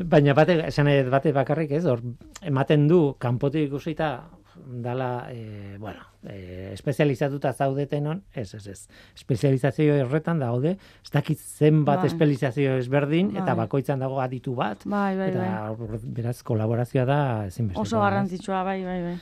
Baina 0.00 0.32
bate, 0.38 0.56
esan 0.70 0.88
bate 1.12 1.34
bakarrik, 1.36 1.74
ez? 1.76 1.84
Hor, 1.84 2.00
ematen 2.48 2.86
du, 2.88 3.02
kanpotik 3.20 3.68
ikusita, 3.68 4.14
dala, 4.56 5.28
e, 5.30 5.76
bueno, 5.78 6.04
e, 6.24 6.70
espezializatuta 6.72 7.52
zaudeten 7.52 8.06
on, 8.06 8.22
ez, 8.34 8.54
ez, 8.54 8.66
ez. 8.66 8.88
Espezializazio 9.16 9.94
horretan 10.04 10.42
daude, 10.42 10.76
ez 10.78 11.12
dakit 11.12 11.38
zenbat 11.38 12.02
bai. 12.02 12.10
espezializazio 12.10 12.76
ezberdin, 12.80 13.34
eta 13.36 13.52
bai. 13.52 13.64
bakoitzan 13.64 14.02
dago 14.02 14.20
aditu 14.20 14.54
bat, 14.58 14.84
bai, 14.84 15.16
bai, 15.16 15.30
eta 15.32 15.74
bai. 15.78 16.00
beraz 16.20 16.38
kolaborazioa 16.46 17.06
da 17.08 17.20
ezinbesteko. 17.50 17.86
Oso 17.86 18.02
garrantzitsua, 18.04 18.62
bai, 18.68 18.80
bai, 18.84 19.00
bai. 19.10 19.16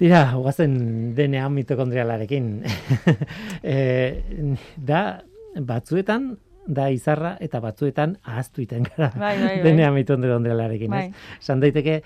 Tira, 0.00 0.22
guazen 0.32 0.76
DNA 1.14 1.48
mitokondrialarekin. 1.52 2.52
e, 3.74 4.54
da, 4.76 5.02
batzuetan, 5.60 6.30
da 6.70 6.86
izarra 6.92 7.34
eta 7.42 7.60
batzuetan 7.62 8.16
ahaztu 8.24 8.64
iten 8.64 8.86
gara. 8.86 9.10
Bai, 9.16 9.34
bai, 9.38 9.54
bai. 9.60 9.60
DNA 9.64 9.90
mitokondrialarekin, 9.96 10.92
bai. 10.92 11.04
ez? 11.08 11.44
San 11.44 11.60
daiteke, 11.62 12.00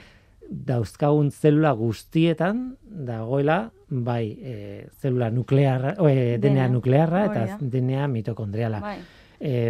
dauzkagun 0.51 1.31
zelula 1.31 1.73
guztietan 1.79 2.77
dagoela 2.85 3.71
bai 3.89 4.25
e, 4.41 4.55
zelula 5.01 5.31
nuklearra 5.31 5.95
e, 6.09 6.39
DNA 6.39 6.69
nuklearra 6.73 7.27
eta 7.31 7.59
DNA 7.61 8.09
mitokondriala. 8.09 8.81
Bai. 8.81 8.99
E, 9.45 9.69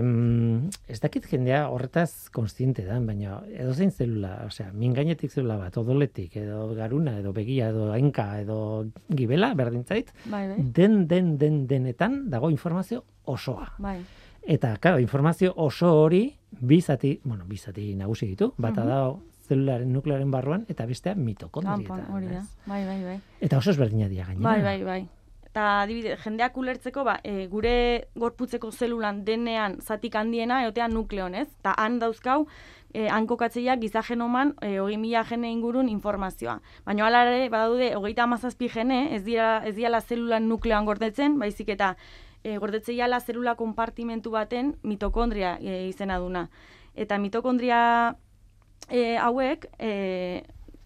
ez 0.93 0.99
dakit 1.03 1.25
jendea 1.27 1.65
horretaz 1.73 2.29
konstiente 2.35 2.85
da, 2.87 3.01
baina 3.03 3.41
edozein 3.51 3.91
zelula, 3.91 4.37
osea, 4.47 4.69
min 4.73 4.93
gainetik 4.95 5.33
zelula 5.33 5.57
bat, 5.59 5.77
odoletik, 5.81 6.37
edo 6.39 6.69
garuna, 6.77 7.17
edo 7.19 7.33
begia, 7.35 7.71
edo 7.73 7.89
hainka, 7.95 8.29
edo 8.45 8.59
gibela, 9.09 9.55
berdintzait, 9.59 10.13
bai, 10.27 10.47
bai. 10.53 10.59
den, 10.77 11.07
den, 11.09 11.35
den, 11.41 11.65
denetan 11.67 12.29
dago 12.31 12.53
informazio 12.55 13.03
osoa. 13.25 13.73
Bai. 13.79 13.99
Eta, 14.45 14.77
claro, 14.77 15.01
informazio 15.01 15.55
oso 15.57 15.89
hori, 16.03 16.27
bizati, 16.61 17.19
bueno, 17.25 17.47
bizati 17.49 17.95
nagusi 17.97 18.29
ditu, 18.35 18.53
bata 18.61 18.85
da 18.85 18.99
zelularen 19.49 19.93
nuklearen 19.93 20.31
barruan 20.31 20.65
eta 20.69 20.87
bestea 20.87 21.15
mitokondrietan. 21.15 22.07
hori 22.13 22.31
da. 22.33 22.43
Bai, 22.67 22.85
bai, 22.87 23.03
bai. 23.05 23.19
Eta 23.41 23.59
oso 23.59 23.71
ezberdina 23.71 24.09
dira 24.09 24.27
gainera. 24.27 24.51
Bai, 24.51 24.63
bai, 24.63 24.83
bai. 24.85 25.03
Eta 25.55 25.83
adibide, 25.83 26.17
jendeak 26.19 26.57
ulertzeko, 26.59 27.05
ba, 27.07 27.21
e, 27.23 27.47
gure 27.47 28.09
gorputzeko 28.19 28.73
zelulan 28.73 29.25
denean 29.25 29.77
zatik 29.81 30.17
handiena, 30.19 30.65
eotean 30.65 30.91
nukleon, 30.97 31.37
ez? 31.39 31.47
Eta 31.61 31.77
han 31.79 32.01
dauzkau, 32.01 32.49
e, 32.93 33.07
han 33.07 33.29
kokatzeiak 33.31 33.79
gizagenoman 33.85 34.57
e, 34.61 34.79
hogei 34.83 34.99
mila 34.99 35.23
jene 35.29 35.53
ingurun 35.53 35.89
informazioa. 35.93 36.59
Baina 36.87 37.07
alare, 37.07 37.49
badaude, 37.51 37.93
hogeita 37.95 38.25
amazazpi 38.27 38.69
jene, 38.69 39.15
ez 39.15 39.23
dira, 39.23 39.61
ez 39.67 39.77
dira 39.77 40.01
zelulan 40.01 40.49
nukleoan 40.49 40.91
gordetzen, 40.91 41.39
baizik 41.39 41.71
eta 41.77 41.95
e, 42.43 42.59
gordetzeiala 42.59 43.21
zelula 43.21 43.55
konpartimentu 43.55 44.35
baten 44.35 44.75
mitokondria 44.83 45.57
e, 45.61 45.89
izena 45.89 46.19
duna. 46.19 46.49
Eta 46.95 47.19
mitokondria 47.19 48.17
e, 48.91 49.17
hauek 49.17 49.67
e, 49.79 50.45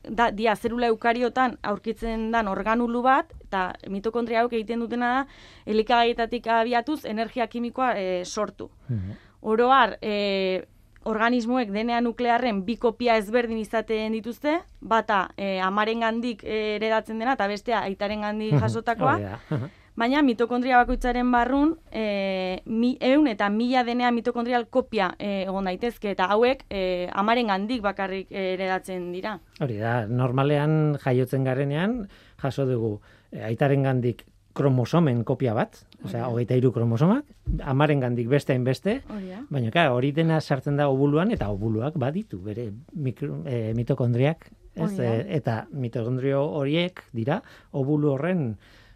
da, 0.08 0.30
dia 0.30 0.54
zerula 0.56 0.88
eukariotan 0.92 1.58
aurkitzen 1.62 2.30
dan 2.32 2.48
organulu 2.48 3.02
bat, 3.02 3.32
eta 3.48 3.72
mitokondria 3.90 4.42
hauek 4.42 4.58
egiten 4.60 4.80
dutena 4.84 5.12
da, 5.12 5.22
elikagaietatik 5.66 6.46
abiatuz 6.52 7.04
energia 7.04 7.46
kimikoa 7.46 7.94
e, 7.98 8.10
sortu. 8.24 8.70
Mm 8.88 9.24
Oroar, 9.40 9.92
e, 10.02 10.64
organismoek 11.06 11.68
DNA 11.70 12.00
nuklearren 12.02 12.64
bi 12.66 12.74
kopia 12.76 13.14
ezberdin 13.20 13.60
izaten 13.62 14.16
dituzte, 14.16 14.56
bata 14.80 15.28
e, 15.38 15.60
amaren 15.62 16.02
gandik 16.02 16.42
eredatzen 16.42 17.22
dena, 17.22 17.36
eta 17.38 17.46
bestea 17.46 17.84
aitaren 17.86 18.26
gandik 18.26 18.58
jasotakoa. 18.58 19.14
Baina 19.98 20.20
mitokondria 20.22 20.78
bakoitzaren 20.78 21.30
barrun, 21.32 21.72
e, 21.90 22.60
mi, 22.70 22.92
eun 23.02 23.26
eta 23.26 23.48
mila 23.50 23.82
denea 23.82 24.12
mitokondrial 24.14 24.68
kopia 24.70 25.08
e, 25.18 25.42
egon 25.48 25.66
daitezke, 25.66 26.12
eta 26.14 26.28
hauek 26.30 26.62
e, 26.70 27.08
amaren 27.18 27.50
handik 27.50 27.82
bakarrik 27.82 28.30
eredatzen 28.30 29.10
dira. 29.10 29.40
Hori 29.64 29.80
da, 29.82 30.04
normalean 30.06 30.94
jaiotzen 31.02 31.48
garenean, 31.48 32.04
jaso 32.44 32.68
dugu, 32.68 32.92
e, 33.32 33.42
aitaren 33.50 33.88
gandik 33.88 34.22
kromosomen 34.58 35.24
kopia 35.26 35.52
bat, 35.54 35.82
osea, 36.04 36.28
hogeita 36.30 36.54
iru 36.58 36.70
kromosomak, 36.74 37.26
amaren 37.66 38.00
gandik 38.02 38.30
beste 38.30 38.54
beste, 38.62 39.00
Hori 39.10 39.34
da. 39.34 39.42
baina 39.50 39.74
klar, 39.74 39.92
hori 39.94 40.14
dena 40.14 40.40
sartzen 40.40 40.78
da 40.78 40.88
obuluan, 40.90 41.34
eta 41.34 41.50
obuluak 41.50 41.98
baditu, 41.98 42.38
bere 42.42 42.70
mikro, 42.94 43.42
e, 43.46 43.72
mitokondriak, 43.74 44.50
ez? 44.78 44.92
E, 44.98 45.14
eta 45.42 45.64
mitokondrio 45.74 46.44
horiek 46.58 47.02
dira, 47.10 47.42
obulu 47.74 48.14
horren 48.14 48.52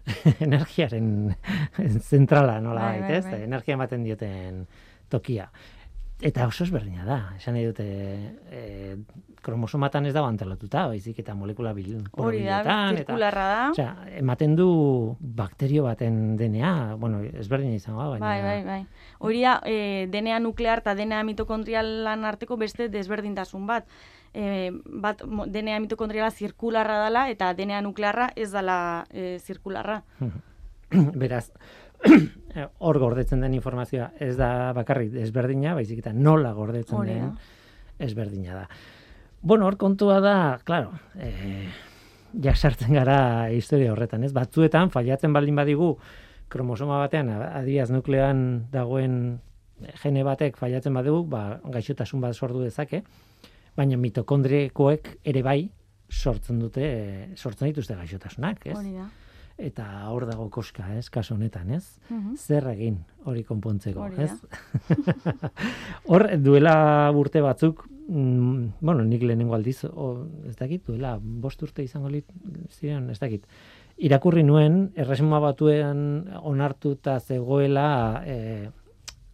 energiaren 0.46 1.34
zentrala, 2.00 2.60
nola 2.60 2.88
Bai, 2.88 3.00
bai, 3.00 3.08
baita, 3.08 3.18
ez? 3.18 3.24
bai. 3.30 3.42
Energia 3.50 3.78
ematen 3.78 4.02
dioten 4.04 4.66
tokia. 5.12 5.50
Eta 6.22 6.46
oso 6.46 6.62
ezberdina 6.62 7.02
da, 7.02 7.16
esan 7.34 7.56
nahi 7.56 7.64
dute, 7.66 7.84
e, 8.54 8.60
kromosomatan 9.42 10.06
ez 10.06 10.12
dago 10.14 10.28
antolatuta, 10.30 10.84
baizik 10.92 11.18
eta 11.18 11.34
molekula 11.34 11.72
bil, 11.74 11.96
Hori 12.14 12.44
da, 12.46 12.60
eta 12.94 13.16
da. 13.18 13.48
Osea, 13.72 13.88
ematen 14.20 14.54
du 14.54 14.68
bakterio 15.18 15.82
baten 15.88 16.36
DNA, 16.38 16.94
bueno, 17.02 17.24
ezberdina 17.26 17.74
izango 17.74 18.04
da, 18.04 18.08
baina... 18.14 18.28
Bai, 18.28 18.38
bai, 18.46 18.60
bai. 18.68 18.80
Hori 19.18 19.42
da, 19.42 19.56
e, 19.66 20.06
DNA 20.14 20.38
nuklear 20.46 20.84
eta 20.84 20.94
DNA 20.94 21.24
mitokondrialan 21.32 22.24
arteko 22.30 22.56
beste 22.60 22.86
desberdintasun 22.92 23.66
bat. 23.66 23.90
E, 24.32 24.70
bat 24.86 25.20
DNA 25.22 25.78
mitokondriala 25.84 26.30
zirkularra 26.30 27.02
dela 27.04 27.26
eta 27.28 27.52
DNA 27.52 27.82
nuklearra 27.84 28.30
ez 28.36 28.50
dela 28.52 29.04
e, 29.10 29.38
zirkularra. 29.38 30.00
Beraz, 31.22 31.50
hor 32.86 32.98
gordetzen 32.98 33.44
den 33.44 33.54
informazioa 33.54 34.10
ez 34.20 34.34
da 34.38 34.72
bakarrik 34.76 35.14
ezberdina, 35.22 35.76
baizik 35.78 36.02
eta 36.02 36.12
nola 36.16 36.52
gordetzen 36.56 36.98
Hori 36.98 37.16
den 37.16 37.32
ezberdina 38.02 38.62
da. 38.62 38.66
Bueno, 39.42 39.66
hor 39.66 39.76
kontua 39.76 40.20
da, 40.22 40.36
claro, 40.64 40.92
eh, 41.18 41.68
ja 42.42 42.54
sartzen 42.54 42.94
gara 42.94 43.50
historia 43.50 43.92
horretan, 43.92 44.24
ez? 44.24 44.32
Batzuetan 44.32 44.92
fallatzen 44.94 45.32
baldin 45.34 45.58
badigu 45.58 45.96
kromosoma 46.52 47.00
batean 47.00 47.30
adiaz 47.32 47.90
nukleoan 47.90 48.68
dagoen 48.72 49.40
gene 50.02 50.22
batek 50.24 50.56
fallatzen 50.60 50.94
badigu, 50.94 51.24
ba 51.26 51.60
gaixotasun 51.74 52.22
bat 52.22 52.36
sortu 52.36 52.62
dezake, 52.62 53.02
baina 53.76 53.96
mitokondriekoek 54.00 55.16
ere 55.24 55.42
bai 55.42 55.60
sortzen 56.12 56.60
dute, 56.60 56.84
eh, 56.84 57.28
sortzen 57.36 57.70
dituzte 57.70 57.96
gaixotasunak, 57.96 58.66
ez? 58.66 58.76
Hori 58.76 58.94
da. 58.98 59.08
Eta 59.62 59.84
hor 60.10 60.26
dago 60.26 60.48
koska, 60.50 60.86
ez, 60.96 61.08
kasu 61.12 61.34
honetan, 61.34 61.70
ez? 61.76 61.98
Mhm. 62.08 62.36
Zer 62.36 62.66
egin 62.72 62.98
hori 63.28 63.44
konpontzeko, 63.44 64.08
ez? 64.18 64.32
hor 66.10 66.26
duela 66.42 66.74
urte 67.16 67.42
batzuk, 67.44 67.84
mm, 68.08 68.80
bueno, 68.80 69.04
nik 69.04 69.22
lehenengo 69.22 69.54
aldiz, 69.54 69.84
o, 69.84 70.26
ez 70.48 70.56
dakit, 70.56 70.84
duela 70.88 71.18
bost 71.20 71.62
urte 71.62 71.84
izango 71.84 72.10
lit, 72.12 72.28
ziren, 72.70 73.10
ez 73.12 73.20
dakit, 73.20 73.46
irakurri 74.02 74.42
nuen, 74.42 74.86
erresuma 74.96 75.38
batuen 75.40 76.24
onartuta 76.42 77.18
zegoela 77.20 78.22
e, 78.26 78.70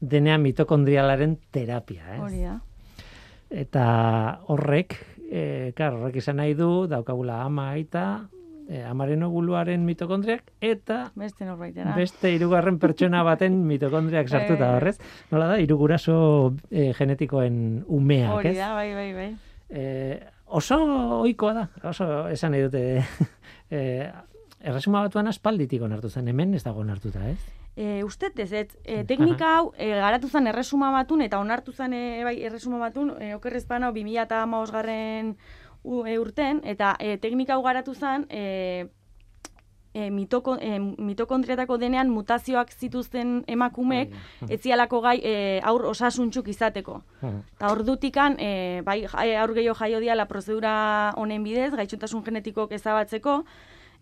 DNA 0.01 0.39
mitokondrialaren 0.43 1.39
terapia, 1.55 2.05
ez? 2.17 2.23
Hori 2.27 2.43
da. 2.45 2.59
Eta 3.51 4.41
horrek, 4.53 4.95
e, 5.31 5.73
klar, 5.77 5.95
horrek 5.97 6.19
izan 6.21 6.37
nahi 6.37 6.55
du, 6.55 6.87
daukagula 6.91 7.41
ama 7.47 7.71
aita, 7.73 8.29
e, 8.69 8.83
amaren 8.85 9.23
oguluaren 9.25 9.85
mitokondriak, 9.89 10.51
eta 10.61 11.11
Beste 11.17 11.47
norbaitera. 11.49 11.95
beste 11.97 12.33
hirugarren 12.35 12.79
pertsona 12.79 13.23
baten 13.25 13.63
mitokondriak 13.71 14.29
sartuta 14.29 14.67
bai. 14.67 14.75
horrez. 14.77 14.97
Nola 15.33 15.47
da, 15.55 15.59
hiru 15.65 15.79
guraso 15.81 16.55
e, 16.71 16.93
genetikoen 16.99 17.85
umeak, 17.89 18.35
Hori 18.37 18.55
da, 18.59 18.75
bai, 18.77 18.91
bai, 18.95 19.13
bai. 19.17 19.31
E, 19.71 19.85
oso 20.47 20.77
ohikoa 21.23 21.55
da, 21.57 21.69
oso 21.89 22.29
esan 22.29 22.53
nahi 22.53 22.67
dute, 22.69 22.85
e, 23.71 24.11
erresuma 24.61 25.07
batuan 25.07 25.29
aspalditik 25.33 25.83
onartu 25.89 26.11
zen, 26.13 26.29
hemen 26.29 26.53
ez 26.55 26.65
dago 26.65 26.81
onartuta, 26.85 27.25
ez? 27.31 27.39
E, 27.79 28.03
ustet 28.03 28.39
ez, 28.43 28.51
ez, 28.53 28.67
e, 28.83 29.05
teknika 29.07 29.53
hau 29.55 29.69
e, 29.79 29.93
garatu 29.95 30.27
zen 30.27 30.51
erresuma 30.51 30.91
batun 30.91 31.21
eta 31.23 31.39
onartu 31.39 31.71
zen 31.71 31.93
e, 31.95 32.25
bai, 32.27 32.35
erresuma 32.43 32.81
batun, 32.83 33.13
e, 33.23 33.37
okerrez 33.37 33.65
panau 33.71 33.93
2000 33.95 34.25
eta 34.25 34.41
garren 34.73 35.37
urten, 35.85 36.61
eta 36.65 36.97
e, 36.99 37.19
teknika 37.23 37.55
hau 37.55 37.63
garatu 37.63 37.95
zen 37.95 38.27
e, 38.31 38.89
e, 39.95 40.11
mitoko, 40.11 40.57
e, 40.61 40.79
mitokondriatako 40.79 41.79
denean 41.79 42.11
mutazioak 42.11 42.73
zituzten 42.73 43.43
emakumeek, 43.47 44.13
ez 44.49 44.61
zialako 44.61 45.01
gai 45.05 45.17
e, 45.23 45.35
aur 45.63 45.87
osasuntsuk 45.93 46.49
izateko. 46.49 47.03
Mhm. 47.23 47.41
Eta 47.57 47.73
ordutikan, 47.73 48.37
e, 48.39 48.83
bai, 48.85 49.05
aur 49.07 49.55
gehiago 49.55 49.79
jaio 49.79 50.01
diala 50.01 50.29
prozedura 50.29 51.15
honen 51.17 51.45
bidez, 51.45 51.73
gaixotasun 51.75 52.25
genetikok 52.25 52.73
ezabatzeko, 52.73 53.43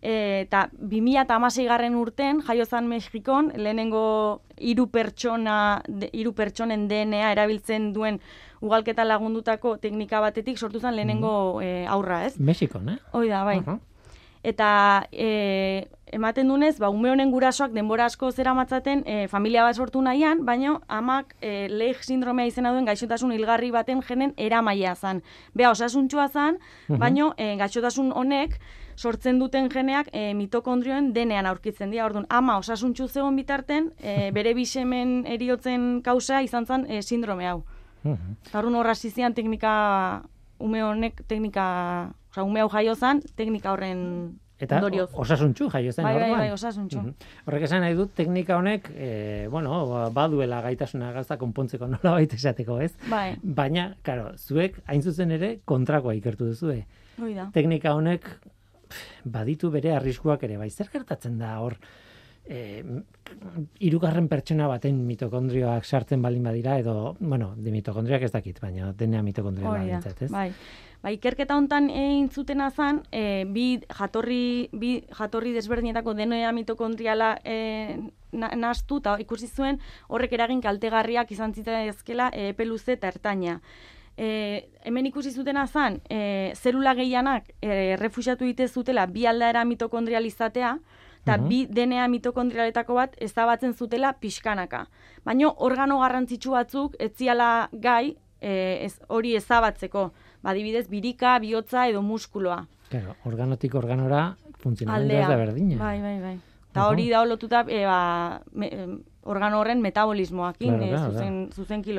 e, 0.07 0.43
eta 0.45 0.67
2006 0.71 1.67
garren 1.67 1.97
urten, 1.99 2.41
jaio 2.47 2.65
zan 2.65 2.87
Mexikon, 2.87 3.51
lehenengo 3.55 4.41
hiru 4.57 4.87
pertsona, 4.93 5.81
hiru 6.13 6.33
pertsonen 6.37 6.87
DNA 6.87 7.33
erabiltzen 7.35 7.91
duen 7.93 8.21
ugalketa 8.63 9.05
lagundutako 9.05 9.75
teknika 9.83 10.21
batetik 10.23 10.57
sortu 10.57 10.79
zen 10.79 10.95
lehenengo 10.95 11.59
e, 11.61 11.85
aurra, 11.85 12.23
ez? 12.25 12.37
Mexikon, 12.39 12.95
eh? 12.95 12.97
Hoi 13.11 13.27
da, 13.29 13.43
bai. 13.47 13.59
Aha. 13.65 13.77
Eta 14.47 14.69
e, 15.11 15.89
ematen 16.15 16.47
dunez, 16.47 16.77
ba, 16.79 16.87
ume 16.93 17.11
honen 17.11 17.33
gurasoak 17.33 17.73
denbora 17.75 18.05
asko 18.07 18.29
zera 18.31 18.53
matzaten 18.55 19.03
e, 19.03 19.27
familia 19.27 19.65
bat 19.67 19.75
sortu 19.75 19.99
nahian, 20.01 20.45
baina 20.47 20.77
amak 20.87 21.35
e, 21.41 21.67
lehi 21.67 21.97
sindromea 21.99 22.47
izena 22.47 22.71
duen 22.71 22.87
gaixotasun 22.87 23.33
hilgarri 23.35 23.73
baten 23.75 23.99
genen 24.07 24.31
eramaia 24.37 24.95
zan. 24.95 25.19
Bea 25.53 25.73
osasuntxua 25.75 26.29
zan, 26.29 26.61
baina 26.87 27.33
e, 27.35 27.55
gaixotasun 27.59 28.13
honek 28.15 28.61
sortzen 28.97 29.37
duten 29.39 29.69
geneak 29.69 30.07
e, 30.11 30.33
mitokondrioen 30.33 31.11
denean 31.13 31.45
aurkitzen 31.45 31.91
dira. 31.93 32.05
Orduan, 32.09 32.25
ama 32.33 32.57
osasuntxu 32.57 33.07
zegoen 33.07 33.35
bitarten, 33.37 33.91
e, 34.01 34.31
bere 34.37 34.53
bisemen 34.57 35.21
eriotzen 35.29 36.01
kausa 36.03 36.41
izan 36.41 36.65
zen 36.65 36.87
e, 36.89 37.01
sindrome 37.01 37.45
hau. 37.47 37.61
Mhm. 38.03 38.35
Eta 38.49 38.59
orduan 38.59 38.75
horra 38.81 38.95
zizian 38.95 39.33
teknika, 39.37 40.23
ume 40.59 40.81
honek 40.83 41.21
teknika, 41.27 41.67
osea, 42.31 42.43
ume 42.43 42.61
hau 42.65 42.69
jaio 42.73 42.95
zan, 42.95 43.21
teknika 43.35 43.71
horren 43.75 44.03
Eta 44.59 44.79
ondorioz. 44.79 45.11
osasuntxu 45.13 45.67
jaio 45.69 45.91
zen 45.93 46.01
Bai, 46.03 46.13
bai, 46.15 46.21
orduan. 46.23 46.39
bai, 46.39 46.51
osasuntxu. 46.55 46.97
Mhm. 47.03 47.13
Horrek 47.45 47.63
esan 47.67 47.81
nahi 47.85 47.93
dut, 47.93 48.15
teknika 48.17 48.57
honek, 48.57 48.89
e, 48.95 49.47
bueno, 49.53 49.83
ba- 49.91 50.09
baduela 50.09 50.61
gaitasuna 50.65 51.11
gauza 51.13 51.37
konpontzeko 51.37 51.85
nola 51.93 52.15
baita 52.17 52.35
esateko, 52.35 52.79
ez? 52.81 52.95
Bai, 53.09 53.35
Baina, 53.43 53.91
karo, 54.01 54.31
zuek 54.37 54.79
hain 54.87 55.03
zuzen 55.05 55.31
ere 55.37 55.59
kontrakoa 55.65 56.15
ikertu 56.17 56.45
duzue. 56.49 56.85
hoi 57.21 57.33
da. 57.35 57.51
Teknika 57.53 57.93
honek 57.93 58.25
baditu 59.23 59.71
bere 59.73 59.95
arriskuak 59.95 60.43
ere, 60.43 60.57
bai, 60.57 60.69
zer 60.69 60.91
gertatzen 60.93 61.37
da 61.39 61.57
hor? 61.63 61.77
E, 62.47 62.79
irugarren 63.83 64.29
pertsona 64.31 64.69
baten 64.71 65.01
mitokondrioak 65.03 65.83
sartzen 65.85 66.21
balin 66.23 66.45
badira, 66.47 66.77
edo, 66.79 67.15
bueno, 67.19 67.53
de 67.57 67.73
mitokondriak 67.75 68.23
ez 68.23 68.31
dakit, 68.31 68.61
baina 68.63 68.93
mitokondria 69.21 69.67
Hori 69.67 69.79
da, 69.79 69.99
balintzat, 69.99 70.21
ez? 70.23 70.31
bai. 70.31 70.51
Ba, 70.97 71.11
ikerketa 71.13 71.55
hontan 71.59 71.91
egin 71.93 72.29
zutena 72.33 72.71
zan, 72.71 73.03
e, 73.13 73.45
bi 73.45 73.67
jatorri, 73.99 74.69
bi 74.73 74.95
jatorri 75.13 75.53
desberdinetako 75.53 76.15
DNA 76.17 76.49
mitokondriala 76.57 77.35
e, 77.45 77.57
na, 78.31 78.49
nastu, 78.57 78.97
eta 79.03 79.17
ikusi 79.21 79.47
zuen 79.47 79.77
horrek 80.09 80.33
eragin 80.39 80.63
kaltegarriak 80.63 81.31
izan 81.35 81.53
zitezkela 81.53 82.31
epe 82.33 82.65
luze 82.65 82.97
eta 82.97 83.11
ertaina. 83.13 83.59
E, 84.17 84.69
hemen 84.83 85.05
ikusi 85.05 85.29
zutena 85.31 85.67
zan, 85.67 85.99
e, 86.09 86.51
zelula 86.55 86.95
gehianak 86.95 87.51
e, 87.61 87.95
refusiatu 87.97 88.45
dite 88.45 88.67
zutela 88.67 89.05
bi 89.05 89.25
aldaera 89.29 89.63
mitokondrializatea, 89.65 90.79
eta 91.21 91.37
Mhm. 91.37 91.47
bi 91.49 91.65
DNA 91.67 92.07
mitokondrialetako 92.07 92.93
bat 92.95 93.15
ezabatzen 93.21 93.73
zutela 93.73 94.13
pixkanaka. 94.13 94.87
Baina 95.25 95.51
organo 95.57 95.99
garrantzitsu 95.99 96.51
batzuk 96.51 96.95
ez 96.99 97.11
ziala 97.15 97.69
gai 97.73 98.15
e, 98.41 98.85
ez, 98.85 98.99
hori 99.09 99.35
ezabatzeko. 99.35 100.11
Ba, 100.41 100.51
adibidez, 100.51 100.87
birika, 100.89 101.37
bihotza 101.39 101.87
edo 101.87 102.01
muskuloa. 102.01 102.65
Claro, 102.89 103.15
organotik 103.25 103.75
organora 103.75 104.35
Aldea. 104.87 105.27
da 105.27 105.35
berdina. 105.35 105.77
Bai, 105.77 106.01
bai, 106.01 106.19
bai. 106.21 106.39
Eta 106.71 106.87
hori 106.87 107.09
da 107.09 107.23
lotuta 107.25 107.65
e, 107.67 107.85
ba, 107.85 108.41
me, 108.53 108.69
organo 109.23 109.59
horren 109.59 109.81
metabolismoakin, 109.81 110.69
Claro, 110.77 110.85
e, 110.85 110.89
claro, 110.89 111.11
zuzen, 111.11 111.49
zuzenki 111.51 111.93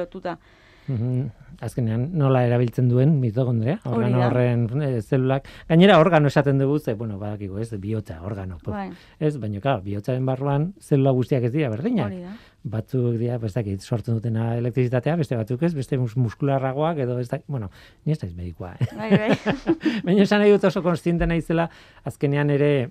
Mhm. 0.88 1.28
Azkenean, 1.60 2.04
nola 2.14 2.44
erabiltzen 2.46 2.86
duen 2.88 3.16
mitokondria, 3.18 3.80
organo 3.84 4.20
da. 4.20 4.26
horren 4.28 4.60
e, 4.80 5.00
zelulak. 5.02 5.48
Gainera, 5.68 5.96
organo 5.98 6.28
esaten 6.30 6.56
dugu, 6.60 6.76
ze, 6.78 6.94
bueno, 6.94 7.16
badakigu, 7.18 7.58
ez, 7.58 7.72
bihotza, 7.82 8.20
organo. 8.22 8.58
Bai, 8.64 8.92
Ez, 9.18 9.32
baina, 9.42 9.58
claro, 9.60 9.82
bihotzaren 9.82 10.24
barruan 10.24 10.68
zelula 10.80 11.10
guztiak 11.16 11.42
ez 11.48 11.52
dira 11.52 11.68
berdinak. 11.68 12.12
da. 12.12 12.36
Batzuk 12.62 13.16
dira, 13.18 13.40
ez 13.42 13.52
dakit, 13.54 13.80
sortzen 13.82 14.14
dutena 14.20 14.52
elektrizitatea, 14.56 15.16
beste 15.16 15.34
batzuk 15.36 15.62
ez, 15.66 15.74
beste 15.74 15.98
mus 15.98 16.14
muskularragoak, 16.16 16.98
edo 16.98 17.18
ez 17.18 17.28
dakit, 17.28 17.46
bueno, 17.48 17.70
ni 18.04 18.12
ez 18.12 18.18
daiz 18.20 18.34
medikoa, 18.36 18.76
eh? 18.78 18.86
Bai, 18.96 19.10
bai. 19.18 19.36
Baina 20.04 20.22
esan 20.22 20.38
nahi 20.44 20.52
dut 20.54 20.62
oso 20.64 20.82
konstiente 20.82 21.26
naizela, 21.26 21.68
azkenean 22.04 22.50
ere 22.50 22.90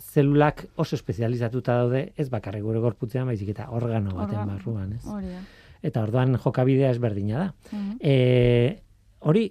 zelulak 0.00 0.64
oso 0.76 0.96
espezializatuta 0.96 1.76
daude, 1.76 2.12
ez 2.16 2.28
bakarrik 2.32 2.62
gure 2.64 2.80
gorputzean, 2.80 3.26
baizik 3.28 3.52
eta 3.52 3.68
organo 3.70 4.14
baten 4.16 4.38
Organo. 4.38 4.52
barruan, 4.56 4.92
ez? 4.94 5.04
Hori 5.06 5.28
da. 5.28 5.42
Eta 5.82 6.02
orduan 6.02 6.36
jokabidea 6.38 6.90
ezberdina 6.94 7.38
da. 7.38 7.48
Mhm. 7.72 7.96
E, 8.00 8.82
hori, 9.20 9.48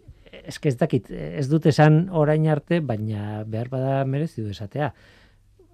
eske 0.48 0.70
ez 0.72 0.78
dakit, 0.80 1.10
ez 1.12 1.48
dut 1.52 1.66
esan 1.70 2.06
orain 2.18 2.48
arte, 2.52 2.80
baina 2.80 3.44
behar 3.48 3.70
bada 3.72 4.04
merezi 4.06 4.42
du 4.42 4.52
esatea. 4.56 4.94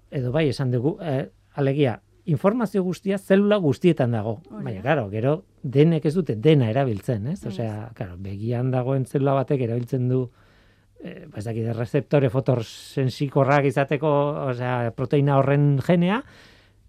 edo 0.09 0.31
bai 0.31 0.47
esan 0.47 0.69
dugu, 0.71 0.93
eh, 1.03 1.27
alegia, 1.59 1.97
informazio 2.25 2.81
guztia 2.83 3.17
zelula 3.17 3.57
guztietan 3.57 4.11
dago. 4.11 4.37
Hori 4.49 4.63
Baina, 4.63 4.81
claro, 4.81 5.09
gero 5.09 5.43
denek 5.63 6.05
ez 6.05 6.13
dute 6.15 6.35
dena 6.35 6.69
erabiltzen, 6.69 7.27
ez? 7.27 7.45
Osea, 7.45 7.89
claro, 7.93 8.15
begian 8.17 8.71
dagoen 8.71 9.05
zelula 9.05 9.33
batek 9.33 9.65
erabiltzen 9.65 10.07
du 10.07 10.21
eh, 11.03 11.25
ba, 11.27 11.39
ez 11.39 11.45
dakit, 11.45 11.67
rezeptore 11.75 12.29
fotosensikorrak 12.29 13.67
izateko, 13.67 14.11
osea, 14.53 14.93
proteina 14.95 15.37
horren 15.41 15.77
genea, 15.85 16.21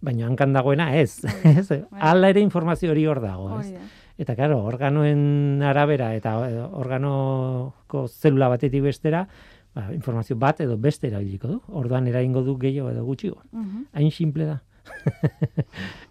baina 0.01 0.27
hankan 0.27 0.53
dagoena 0.53 0.91
ez. 0.97 1.21
ez? 1.45 1.69
Hala 1.99 2.31
ere 2.31 2.41
informazio 2.41 2.91
hori 2.93 3.07
hor 3.07 3.21
dago, 3.21 3.61
ez? 3.61 3.73
Eta 4.19 4.35
claro, 4.35 4.61
organoen 4.67 5.63
arabera 5.63 6.13
eta 6.17 6.33
eh, 6.49 6.63
organoko 6.63 8.07
zelula 8.09 8.49
batetik 8.51 8.83
bestera, 8.83 9.25
ba, 9.75 9.89
informazio 9.95 10.35
bat 10.37 10.61
edo 10.65 10.77
beste 10.79 11.07
erabiliko 11.07 11.49
du. 11.49 11.61
Orduan 11.69 12.09
eraingo 12.11 12.43
du 12.43 12.57
gehiago 12.59 12.91
edo 12.91 13.05
gutxiago. 13.07 13.43
Mhm. 13.53 13.85
Hain 13.93 14.11
simple 14.11 14.45
da. 14.47 14.59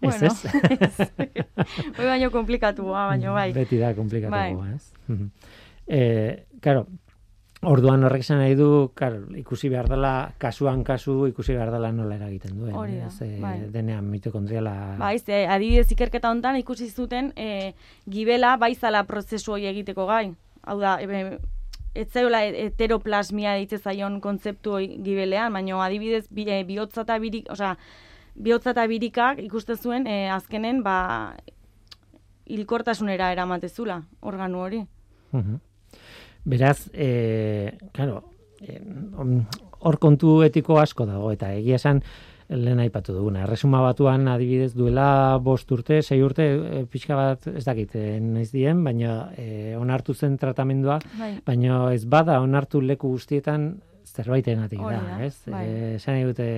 Bueno, 0.00 0.26
ez? 0.26 1.08
Hoi 1.98 2.06
baino 2.06 2.30
komplikatua, 2.30 3.06
baino 3.10 3.34
bai. 3.34 3.50
Beti 3.52 3.76
da 3.80 3.92
komplikatuagoa, 3.96 4.64
Bai. 4.64 4.74
ez? 4.76 4.92
Mhm. 5.08 5.30
eh, 5.88 6.46
claro, 6.60 6.86
orduan 7.62 8.04
horrek 8.06 8.22
esan 8.22 8.38
nahi 8.38 8.54
du, 8.54 8.92
claro, 8.94 9.24
ikusi 9.36 9.68
behar 9.72 9.88
dela, 9.90 10.12
kasuan 10.38 10.84
kasu, 10.86 11.26
ikusi 11.26 11.56
behar 11.56 11.72
dela 11.74 11.90
nola 11.92 12.14
eragiten 12.16 12.56
duen. 12.58 12.74
Hori 12.76 12.98
da, 13.00 13.08
ez? 13.08 13.22
Eh, 13.26 13.38
bai. 13.42 13.56
Denean 13.74 14.06
mitokondriala... 14.10 14.74
Bai, 15.00 15.16
ze, 15.18 15.44
adibidez 15.50 15.90
ikerketa 15.92 16.30
hontan 16.30 16.58
ikusi 16.60 16.88
zuten 16.90 17.32
e, 17.36 17.74
gibela 18.06 18.56
baizala 18.56 19.02
prozesu 19.10 19.56
hori 19.56 19.66
egiteko 19.70 20.06
gai. 20.06 20.32
Hau 20.62 20.78
da, 20.80 20.98
e, 21.02 21.38
ez 21.98 22.08
zaiola 22.12 22.44
heteroplasmia 22.46 23.56
deitze 23.58 23.80
zaion 23.82 24.20
kontzeptu 24.22 24.78
gibelean, 25.02 25.52
baina 25.52 25.82
adibidez 25.82 26.26
bi, 26.30 26.46
e, 26.46 26.62
bihotza 26.68 27.02
eta 27.02 27.18
birik, 27.18 27.50
osea, 27.50 27.74
bihotza 28.38 28.70
eta 28.76 28.86
birikak 28.86 29.42
ikusten 29.42 29.76
zuen 29.76 30.06
e, 30.06 30.28
azkenen 30.30 30.84
ba 30.86 30.98
hilkortasunera 32.48 33.32
eramatezula 33.34 34.04
organu 34.22 34.62
hori. 34.62 34.84
Mhm. 35.32 35.58
Beraz, 36.48 36.88
e, 36.94 37.76
claro, 37.92 38.22
eh, 38.64 38.80
hor 39.84 39.98
kontu 40.00 40.40
etiko 40.46 40.78
asko 40.80 41.04
dago, 41.06 41.30
eta 41.34 41.52
egia 41.54 41.76
esan, 41.76 42.00
lehen 42.48 42.80
aipatu 42.80 43.12
duguna. 43.12 43.42
Erresuma 43.44 43.82
batuan 43.84 44.24
adibidez 44.32 44.70
duela 44.72 45.36
bost 45.44 45.68
urte, 45.76 46.00
sei 46.02 46.22
urte, 46.24 46.46
e, 46.48 46.84
pixka 46.88 47.18
bat 47.18 47.44
ez 47.52 47.64
dakit 47.66 47.92
naiz 48.24 48.48
dien, 48.54 48.80
baina 48.84 49.34
e, 49.36 49.76
onartu 49.76 50.14
zen 50.16 50.38
tratamendua, 50.40 50.96
Bai. 51.18 51.34
baina 51.44 51.82
ez 51.92 52.06
bada 52.08 52.40
onartu 52.40 52.80
leku 52.80 53.12
guztietan 53.12 53.74
zerbaitenatik 54.08 54.80
Hori 54.80 54.96
da, 54.96 55.18
ez? 55.26 55.34
bai. 55.52 55.66
Esan 55.98 56.16
nahi 56.16 56.24
dute, 56.30 56.48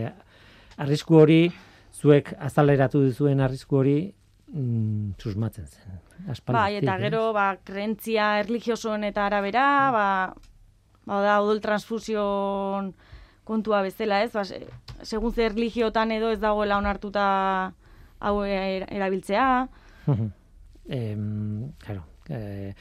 arrisku 0.79 1.19
hori, 1.19 1.41
zuek 1.91 2.31
azaleratu 2.39 3.03
duzuen 3.03 3.43
arrisku 3.43 3.83
hori, 3.83 3.99
mm, 4.53 5.15
susmatzen 5.19 5.67
zen. 5.67 6.01
Bai, 6.47 6.77
eta 6.77 6.97
gero, 7.01 7.33
ba, 7.33 7.57
krentzia 7.65 8.39
erligiosoen 8.41 9.05
eta 9.05 9.27
arabera, 9.27 9.91
ba, 9.95 10.07
ba, 11.07 11.21
da, 11.25 11.41
odol 11.43 11.61
transfusion 11.61 12.93
kontua 13.45 13.83
bezala, 13.83 14.23
ez? 14.23 14.33
Ba, 14.33 14.45
se- 14.45 14.67
segun 15.03 15.33
zer 15.33 15.53
erligiotan 15.53 16.11
edo 16.13 16.31
ez 16.31 16.41
dagoela 16.41 16.77
onartuta 16.79 17.73
hau 18.21 18.43
er- 18.45 18.87
erabiltzea. 18.93 19.69
em, 20.89 21.73
claro, 21.79 22.05
eh, 22.29 22.75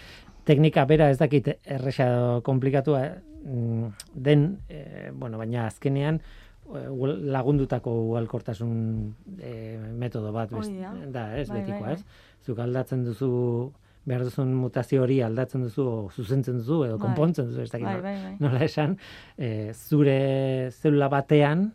teknika 0.44 0.86
bera 0.86 1.10
ez 1.12 1.18
dakit 1.20 1.48
erresa 1.64 2.42
komplikatua 2.44 3.04
mm, 3.46 3.86
den, 4.16 4.60
eh, 4.70 5.12
bueno, 5.14 5.38
baina 5.38 5.68
azkenean 5.68 6.16
eh, 6.20 6.49
lagundutako 6.70 7.92
ugalkortasun 8.12 9.16
eh, 9.42 9.78
metodo 9.98 10.32
bat 10.32 10.52
Hori 10.54 10.68
best- 10.70 10.82
da. 10.82 10.94
da, 11.12 11.38
ez 11.40 11.48
Bai, 11.50 11.60
betikoa, 11.62 11.88
bai, 11.88 11.94
ez? 11.94 12.04
Zuk 12.46 12.60
aldatzen 12.60 13.04
duzu 13.06 13.72
behar 14.10 14.24
duzun 14.26 14.54
mutazio 14.56 15.04
hori 15.04 15.20
aldatzen 15.22 15.62
duzu 15.68 15.84
o 15.86 16.10
zuzentzen 16.10 16.58
duzu 16.62 16.84
edo 16.86 16.98
Bai. 16.98 17.06
konpontzen 17.08 17.50
duzu, 17.50 17.62
ez 17.62 17.72
dakit 17.72 17.86
Bai, 17.88 18.02
bai, 18.02 18.16
bai. 18.24 18.36
nola 18.40 18.64
esan, 18.66 18.98
eh, 19.38 19.72
zure 19.74 20.72
zelula 20.72 21.10
batean 21.10 21.72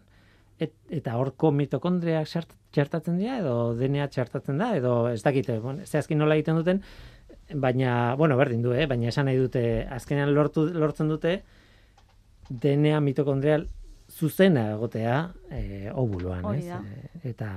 et, 0.58 0.72
eta 0.90 1.16
horko 1.18 1.50
mitokondriak 1.52 2.26
txertatzen 2.72 3.18
dira 3.18 3.38
edo 3.38 3.74
DNA 3.78 4.08
txertatzen 4.08 4.58
da 4.58 4.72
edo 4.76 5.08
ez 5.10 5.22
dakite, 5.22 5.58
bueno, 5.60 5.84
zehazki 5.86 6.14
nola 6.14 6.34
egiten 6.34 6.56
duten, 6.56 6.80
baina, 7.54 8.14
bueno, 8.16 8.36
berdin 8.36 8.62
du, 8.62 8.72
eh? 8.72 8.86
baina 8.86 9.08
esan 9.12 9.26
nahi 9.26 9.36
dute, 9.36 9.86
azkenean 9.90 10.32
lortu, 10.34 10.64
lortzen 10.72 11.08
dute 11.08 11.42
DNA 12.50 13.00
mitokondrial 13.00 13.68
zuzena 14.14 14.68
egotea 14.74 15.16
ovuloan, 15.98 16.44
Hori 16.44 16.62
ez? 16.62 16.78
Eh, 16.78 17.30
eta, 17.32 17.50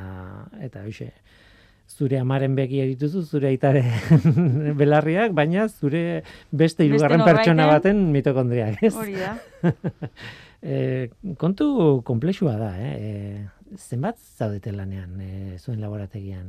eta 0.63 0.83
hoxe, 0.87 1.11
zure 1.87 2.19
amaren 2.19 2.55
begia 2.57 2.85
dituzu, 2.89 3.23
zure 3.23 3.51
aitare 3.51 3.83
belarriak, 4.79 5.35
baina 5.37 5.67
zure 5.69 6.23
beste 6.51 6.87
hirugarren 6.87 7.23
pertsona 7.25 7.69
baten 7.69 8.07
mitokondriak, 8.15 8.83
ez? 8.89 8.93
Hori 8.95 9.17
da. 9.21 9.37
E, 10.57 11.11
kontu 11.37 12.01
komplexua 12.03 12.55
da, 12.57 12.71
eh? 12.81 12.93
E, 12.97 13.77
zenbat 13.77 14.17
zaudete 14.17 14.71
lanean 14.73 15.19
e, 15.21 15.59
zuen 15.61 15.77
laborategian? 15.79 16.47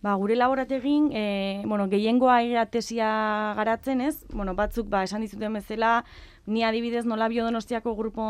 Ba, 0.00 0.14
gure 0.16 0.36
laborategin, 0.38 1.10
e, 1.12 1.24
bueno, 1.66 1.88
gehiengoa 1.90 2.38
egia 2.46 2.62
tesia 2.70 3.10
garatzen, 3.58 4.00
ez? 4.00 4.22
Bueno, 4.32 4.54
batzuk, 4.56 4.86
ba, 4.88 5.02
esan 5.04 5.26
dizuten 5.26 5.58
bezala, 5.58 6.04
ni 6.46 6.64
adibidez 6.64 7.04
nola 7.06 7.28
biodonostiako 7.28 7.94
grupo 7.94 8.22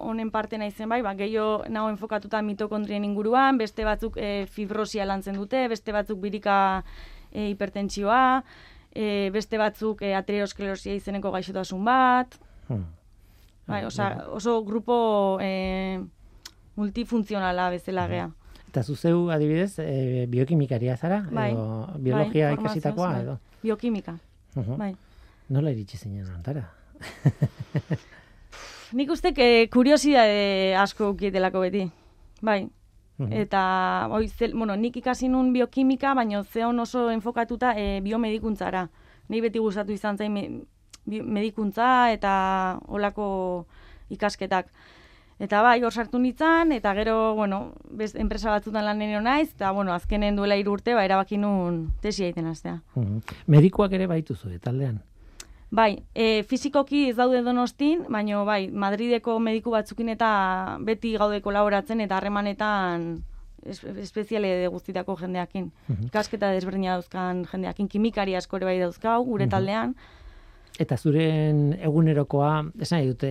honen 0.00 0.30
parte 0.30 0.58
naizen 0.58 0.88
bai, 0.88 1.02
ba, 1.02 1.14
gehiago 1.14 1.64
nago 1.68 1.88
enfokatuta 1.90 2.40
mitokondrien 2.42 3.04
inguruan, 3.04 3.58
beste 3.58 3.84
batzuk 3.84 4.16
e, 4.16 4.46
fibrosia 4.46 5.04
lantzen 5.04 5.34
dute, 5.36 5.66
beste 5.68 5.92
batzuk 5.92 6.20
birika 6.20 6.84
e, 7.32 7.48
hipertentsioa, 7.50 8.42
e, 8.94 9.30
beste 9.34 9.58
batzuk 9.58 10.02
e, 10.02 10.14
aterosklerosia 10.14 10.94
izeneko 10.94 11.30
gaixotasun 11.34 11.84
bat, 11.84 12.38
Hmm. 12.68 12.82
bai, 13.68 13.84
osea, 13.84 14.26
oso 14.34 14.62
grupo 14.64 15.38
e, 15.40 16.00
multifuntzionala 16.76 17.68
bezala 17.70 18.06
gea. 18.10 18.28
Eta 18.68 18.82
zuzeu 18.82 19.30
adibidez 19.30 19.78
e, 19.80 20.26
biokimikaria 20.28 20.96
zara? 20.96 21.22
Bai, 21.32 21.52
Edo 21.52 21.86
biologia 22.02 22.48
bai, 22.50 22.58
ikasitakoa? 22.58 23.12
Edo? 23.20 23.36
bai. 23.38 23.60
Biokimika, 23.62 24.16
Mhm. 24.56 24.76
bai. 24.78 24.94
Nola 25.48 25.70
iritsi 25.70 25.96
zinen 25.96 26.26
antara? 26.34 26.64
Nik 28.92 29.10
uste 29.10 29.32
que 29.34 29.68
kuriosidade 29.72 30.74
asko 30.78 31.10
ukietelako 31.10 31.60
beti. 31.60 31.90
Bai. 32.42 32.68
Mhm. 33.18 33.32
Eta, 33.32 34.08
oi, 34.12 34.28
zel, 34.28 34.52
bueno, 34.54 34.76
nik 34.76 34.96
ikasi 35.00 35.28
nun 35.28 35.52
biokimika, 35.52 36.12
baina 36.14 36.42
zeon 36.44 36.78
oso 36.80 37.10
enfokatuta 37.10 37.72
e, 37.76 38.00
biomedikuntzara. 38.04 38.88
Nei 39.28 39.40
beti 39.40 39.58
gustatu 39.58 39.92
izan 39.92 40.18
zain 40.18 40.32
me, 40.32 40.42
bi- 41.06 41.22
medikuntza 41.22 42.12
eta 42.12 42.78
olako 42.88 43.66
ikasketak. 44.12 44.68
Eta 45.40 45.60
bai, 45.62 45.82
hor 45.84 45.92
sartu 45.92 46.18
nintzen, 46.20 46.70
eta 46.72 46.94
gero, 46.96 47.34
bueno, 47.36 47.72
bez, 47.90 48.14
enpresa 48.16 48.50
batzutan 48.54 48.84
lan 48.84 48.98
nire 48.98 49.18
naiz, 49.20 49.50
eta, 49.52 49.70
bueno, 49.72 49.92
azkenen 49.92 50.36
duela 50.36 50.56
hiru 50.56 50.72
urte, 50.78 50.94
ba, 50.96 51.04
erabaki 51.04 51.36
nun 51.36 51.90
tesi 52.00 52.24
egiten 52.24 52.46
hastea. 52.46 52.78
Mhm. 52.94 53.18
Medikuak 53.46 53.92
ere 53.92 54.06
baituzu, 54.06 54.50
eh, 54.54 54.58
taldean? 54.60 55.02
Bai, 55.70 56.04
e, 56.14 56.44
fizikoki 56.46 57.08
ez 57.10 57.16
daude 57.18 57.42
donostin, 57.42 58.04
baina 58.08 58.44
bai, 58.46 58.68
Madrideko 58.70 59.38
mediku 59.42 59.72
batzukin 59.74 60.08
eta 60.12 60.28
beti 60.86 61.16
gaude 61.18 61.40
kolaboratzen 61.42 62.00
eta 62.00 62.16
harremanetan 62.16 63.08
es, 63.66 63.82
espeziale 63.84 64.68
guztitako 64.68 65.16
jendeakin. 65.20 65.72
Mhm. 65.88 66.06
Ikasketa 66.12 66.52
desberdina 66.54 66.94
dauzkan 66.94 67.44
jendeakin, 67.50 67.88
kimikari 67.88 68.36
asko 68.36 68.60
ere 68.60 68.70
bai 68.70 68.78
dauzkau, 68.78 69.24
gure 69.24 69.48
taldean. 69.48 69.96
Eta 70.78 70.98
zuren 71.00 71.70
egunerokoa, 71.80 72.50
esan 72.84 72.98
nahi 72.98 73.06
dute, 73.08 73.28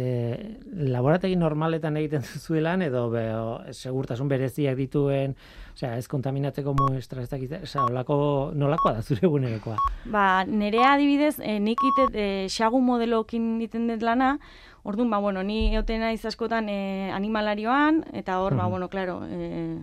laborategi 0.90 1.36
normaletan 1.38 1.98
egiten 2.00 2.24
duzuelan, 2.34 2.82
edo 2.82 3.04
be, 3.14 3.22
segurtasun 3.70 4.28
bereziak 4.32 4.78
dituen, 4.80 5.36
osea, 5.76 5.92
ez 6.00 6.08
kontaminatzeko 6.10 6.74
muestra, 6.80 7.22
ez 7.22 7.30
dakit, 7.30 7.54
osea, 7.68 7.84
olako, 7.86 8.18
nolakoa 8.58 8.96
da 8.98 9.04
zure 9.06 9.28
egunerokoa? 9.30 9.78
Ba, 10.10 10.26
nerea 10.50 10.96
adibidez, 10.96 11.36
e, 11.40 11.60
nik 11.62 11.86
itet, 11.92 12.16
e, 12.18 12.26
xagu 12.50 12.82
modelokin 12.82 13.60
iten 13.68 13.88
dut 13.94 14.02
lana, 14.06 14.38
Orduan, 14.86 15.10
ba, 15.10 15.18
bueno, 15.18 15.42
ni 15.42 15.72
eoten 15.74 16.04
naiz 16.06 16.22
askotan 16.30 16.68
e, 16.70 17.10
animalarioan, 17.12 18.04
eta 18.14 18.36
hor, 18.38 18.54
ba, 18.54 18.66
Mhm. 18.68 18.70
bueno, 18.72 18.88
claro, 18.90 19.16
e, 19.26 19.38
e, 19.50 19.80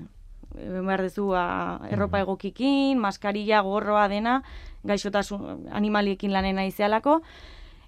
behar 0.54 1.02
dezu 1.02 1.28
ba, 1.32 1.80
erropa 1.90 2.20
egokikin, 2.22 2.98
maskarilla, 3.00 3.62
gorroa 3.64 4.08
dena, 4.08 4.40
gaixotasun 4.84 5.68
animaliekin 5.72 6.32
lanen 6.32 6.56
naizealako, 6.60 7.20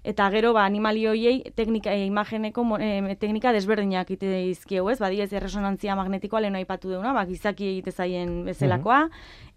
eta 0.05 0.29
gero 0.29 0.53
ba 0.53 0.65
animali 0.65 1.07
hoiei 1.09 1.41
teknika 1.57 1.93
e, 1.93 2.05
imageneko 2.05 2.63
e, 2.77 3.15
teknika 3.17 3.51
desberdinak 3.55 4.11
ite 4.13 4.29
dizkiegu, 4.29 4.91
ez? 4.93 4.99
Badiez 5.01 5.31
erresonantzia 5.33 5.95
magnetikoa 5.97 6.43
leno 6.45 6.61
aipatu 6.61 6.91
deuna, 6.93 7.13
ba 7.17 7.25
gizaki 7.25 7.71
egite 7.71 7.91
zaien 7.91 8.43
bezelakoa, 8.45 9.07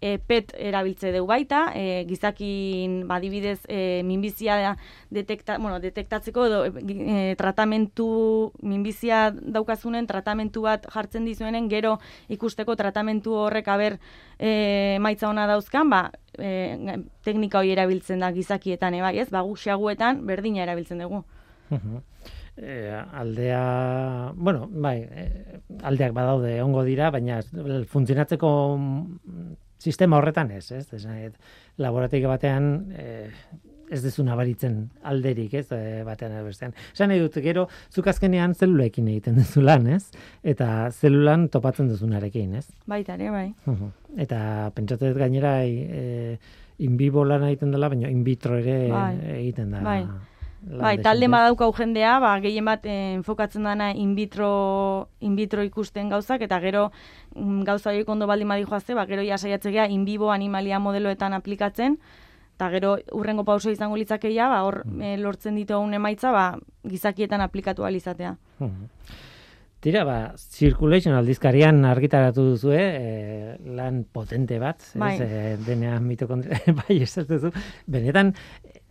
e, 0.01 0.17
PET 0.17 0.55
erabiltze 0.57 1.11
deu 1.13 1.27
baita, 1.29 1.67
e, 1.77 2.03
gizakin 2.09 3.03
badibidez 3.07 3.59
e, 3.69 4.01
minbizia 4.03 4.75
detekta, 5.13 5.59
bueno, 5.61 5.77
detektatzeko 5.83 6.47
edo 6.49 6.63
e, 6.65 7.35
tratamentu 7.37 8.09
minbizia 8.65 9.29
daukazunen 9.31 10.09
tratamentu 10.09 10.65
bat 10.65 10.89
jartzen 10.89 11.29
dizuenen 11.29 11.69
gero 11.69 11.99
ikusteko 12.27 12.75
tratamentu 12.79 13.37
horrek 13.45 13.69
aber 13.69 13.99
e, 14.39 14.97
maitza 14.99 15.29
ona 15.29 15.45
dauzkan, 15.45 15.93
ba, 15.93 16.07
e, 16.41 16.97
teknika 17.25 17.61
hori 17.61 17.73
erabiltzen 17.75 18.23
da 18.23 18.31
gizakietan, 18.35 18.97
e, 18.97 19.03
bai, 19.05 19.17
ez? 19.19 19.29
Ba, 19.33 19.43
xaguetan 19.63 20.25
berdina 20.27 20.63
erabiltzen 20.65 21.05
dugu. 21.05 21.23
E, 22.59 22.91
aldea, 22.91 24.33
bueno, 24.35 24.67
bai, 24.67 24.97
aldeak 25.87 26.11
badaude 26.11 26.57
ongo 26.63 26.83
dira, 26.83 27.07
baina 27.15 27.39
funtzionatzeko 27.87 28.49
sistema 29.79 30.17
horretan 30.19 30.51
ez, 30.51 30.71
ez? 30.75 30.87
ez 30.91 31.31
laborategi 31.79 32.27
batean 32.27 32.91
e, 32.91 33.05
ez 33.89 34.01
dezu 34.03 34.23
nabaritzen 34.23 34.79
alderik, 35.11 35.53
ez, 35.59 35.67
e, 35.75 36.03
batean 36.07 36.37
erbestean. 36.39 36.73
Esan 36.93 37.11
nahi 37.11 37.21
dut, 37.23 37.35
gero, 37.43 37.67
zuk 37.91 38.07
azkenean 38.11 38.55
zelulekin 38.55 39.07
egiten 39.11 39.39
duzu 39.41 39.63
lan, 39.65 39.87
ez? 39.97 40.09
Eta 40.43 40.89
zelulan 40.91 41.47
topatzen 41.49 41.89
duzunarekin, 41.91 42.55
ez? 42.61 42.65
Baita, 42.89 43.17
ere, 43.19 43.29
bai. 43.33 43.47
Eta 44.17 44.39
pentsatzen 44.75 45.15
gainera, 45.17 45.59
e, 45.65 46.39
in 46.79 46.97
vivo 46.97 47.25
lan 47.27 47.43
egiten 47.49 47.71
dela, 47.75 47.89
baina 47.91 48.09
in 48.09 48.23
vitro 48.23 48.57
ere 48.59 48.81
bai. 48.91 49.13
egiten 49.39 49.71
da. 49.75 49.85
Bai. 49.85 50.03
Bai, 50.59 50.97
talde 50.99 51.29
badauka 51.31 51.69
jendea, 51.77 52.17
ba, 52.19 52.33
gehien 52.43 52.65
bat 52.67 52.83
eh, 52.83 53.13
enfokatzen 53.15 53.63
dana 53.63 53.93
in 53.95 54.11
vitro, 54.15 55.07
in 55.23 55.37
vitro 55.37 55.63
ikusten 55.63 56.09
gauzak, 56.11 56.41
eta 56.43 56.59
gero 56.59 56.89
mm, 57.35 57.63
gauza 57.67 57.93
horiek 57.93 58.09
ondo 58.11 58.27
baldin 58.27 58.51
badi 58.51 58.67
joazte, 58.67 58.93
ba, 58.97 59.05
gero 59.07 59.23
ja 59.23 59.37
saiatzea 59.37 59.87
in 59.87 60.03
vivo 60.05 60.33
animalia 60.35 60.81
modeloetan 60.83 61.33
aplikatzen, 61.37 61.95
eta 62.59 62.67
gero 62.75 62.97
urrengo 63.15 63.45
pauso 63.47 63.71
izango 63.71 63.95
litzakeia, 63.95 64.49
ba, 64.51 64.59
hor 64.67 64.81
mm. 64.83 65.01
Eh, 65.01 65.17
lortzen 65.17 65.55
ditu 65.55 65.79
emaitza, 65.95 66.33
ba, 66.35 66.59
gizakietan 66.83 67.39
aplikatu 67.39 67.85
alizatea. 67.87 68.35
Mm. 68.59 68.89
Tira, 69.79 70.03
ba, 70.03 70.33
Circulation 70.35 71.15
aldizkarian 71.15 71.85
argitaratu 71.87 72.43
duzu, 72.49 72.73
eh? 72.75 73.55
lan 73.63 74.03
potente 74.11 74.59
bat, 74.59 74.83
bai. 74.99 75.13
ez, 75.15 75.23
e, 75.23 75.55
denean 75.63 76.03
mitokondria, 76.03 76.59
bai, 76.81 76.99
ez 77.07 77.25
duzu, 77.31 77.53
benetan, 77.87 78.35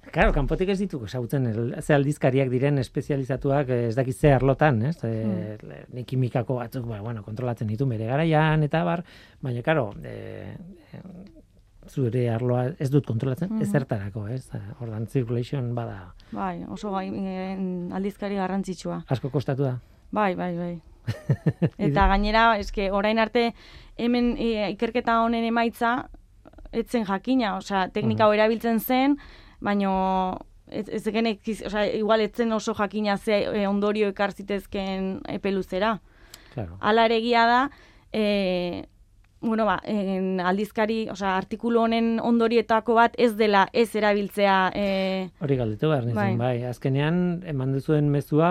Claro, 0.09 0.33
kanpotik 0.33 0.71
ez 0.73 0.79
dituko 0.81 1.05
sautzen 1.05 1.43
ze 1.83 1.93
aldizkariak 1.93 2.49
diren 2.49 2.81
espezializatuak 2.81 3.69
ez 3.75 3.91
dakit 3.93 4.17
ze 4.17 4.31
arlotan, 4.33 4.79
ez? 4.89 4.95
Hmm. 5.03 5.75
E, 5.93 6.05
kimikako 6.09 6.57
batzuk, 6.63 6.87
ba, 6.89 7.03
bueno, 7.05 7.21
kontrolatzen 7.27 7.69
ditu 7.69 7.85
bere 7.91 8.09
garaian 8.09 8.65
eta 8.65 8.81
bar, 8.89 9.05
baina 9.45 9.61
claro, 9.67 9.91
e, 10.01 10.55
zure 11.88 12.29
arloa 12.31 12.64
ez 12.79 12.90
dut 12.90 13.07
kontrolatzen 13.07 13.51
mm. 13.53 13.64
ezertarako, 13.66 14.27
ez? 14.33 14.44
Ordan 14.81 15.07
circulation 15.07 15.74
bada. 15.74 16.12
Bai, 16.33 16.64
oso 16.68 16.92
gai, 16.92 17.09
aldizkari 17.96 18.38
garrantzitsua. 18.40 19.03
Asko 19.09 19.31
kostatu 19.35 19.66
da. 19.66 19.79
Bai, 20.12 20.35
bai, 20.38 20.53
bai. 20.57 20.74
eta 21.88 22.07
gainera, 22.11 22.51
eske 22.61 22.90
orain 22.92 23.18
arte 23.18 23.53
hemen 23.96 24.35
e, 24.37 24.68
ikerketa 24.74 25.22
honen 25.24 25.46
emaitza 25.48 25.94
etzen 26.77 27.07
jakina, 27.09 27.57
osea, 27.57 27.87
teknika 27.94 28.29
hori 28.29 28.42
erabiltzen 28.42 28.81
zen, 28.81 29.16
baino 29.64 29.94
ez, 30.66 30.87
ez 30.92 31.03
genek, 31.12 31.40
oza, 31.66 31.87
igual 31.96 32.20
etzen 32.20 32.53
oso 32.53 32.74
jakina 32.77 33.16
ze 33.16 33.40
e, 33.46 33.66
ondorio 33.68 34.11
ekar 34.12 34.33
zitezken 34.33 35.18
epe 35.29 35.53
luzera. 35.53 35.98
Claro. 36.53 36.77
Ala 36.81 37.07
egia 37.14 37.46
da, 37.48 37.61
e, 38.12 38.85
bueno, 39.40 39.64
ba, 39.66 39.79
en 39.85 40.40
aldizkari, 40.40 41.09
oza, 41.12 41.37
artikulu 41.37 41.85
honen 41.85 42.18
ondorietako 42.22 42.96
bat 42.98 43.14
ez 43.18 43.33
dela 43.38 43.68
ez 43.72 43.88
erabiltzea. 43.96 44.57
E... 44.74 44.87
Hori 45.44 45.59
galdetu 45.61 45.92
behar 45.92 46.07
nizun, 46.09 46.18
bai. 46.18 46.35
bai. 46.40 46.57
Azkenean, 46.70 47.44
eman 47.46 47.72
duzuen 47.77 48.11
mezua, 48.11 48.51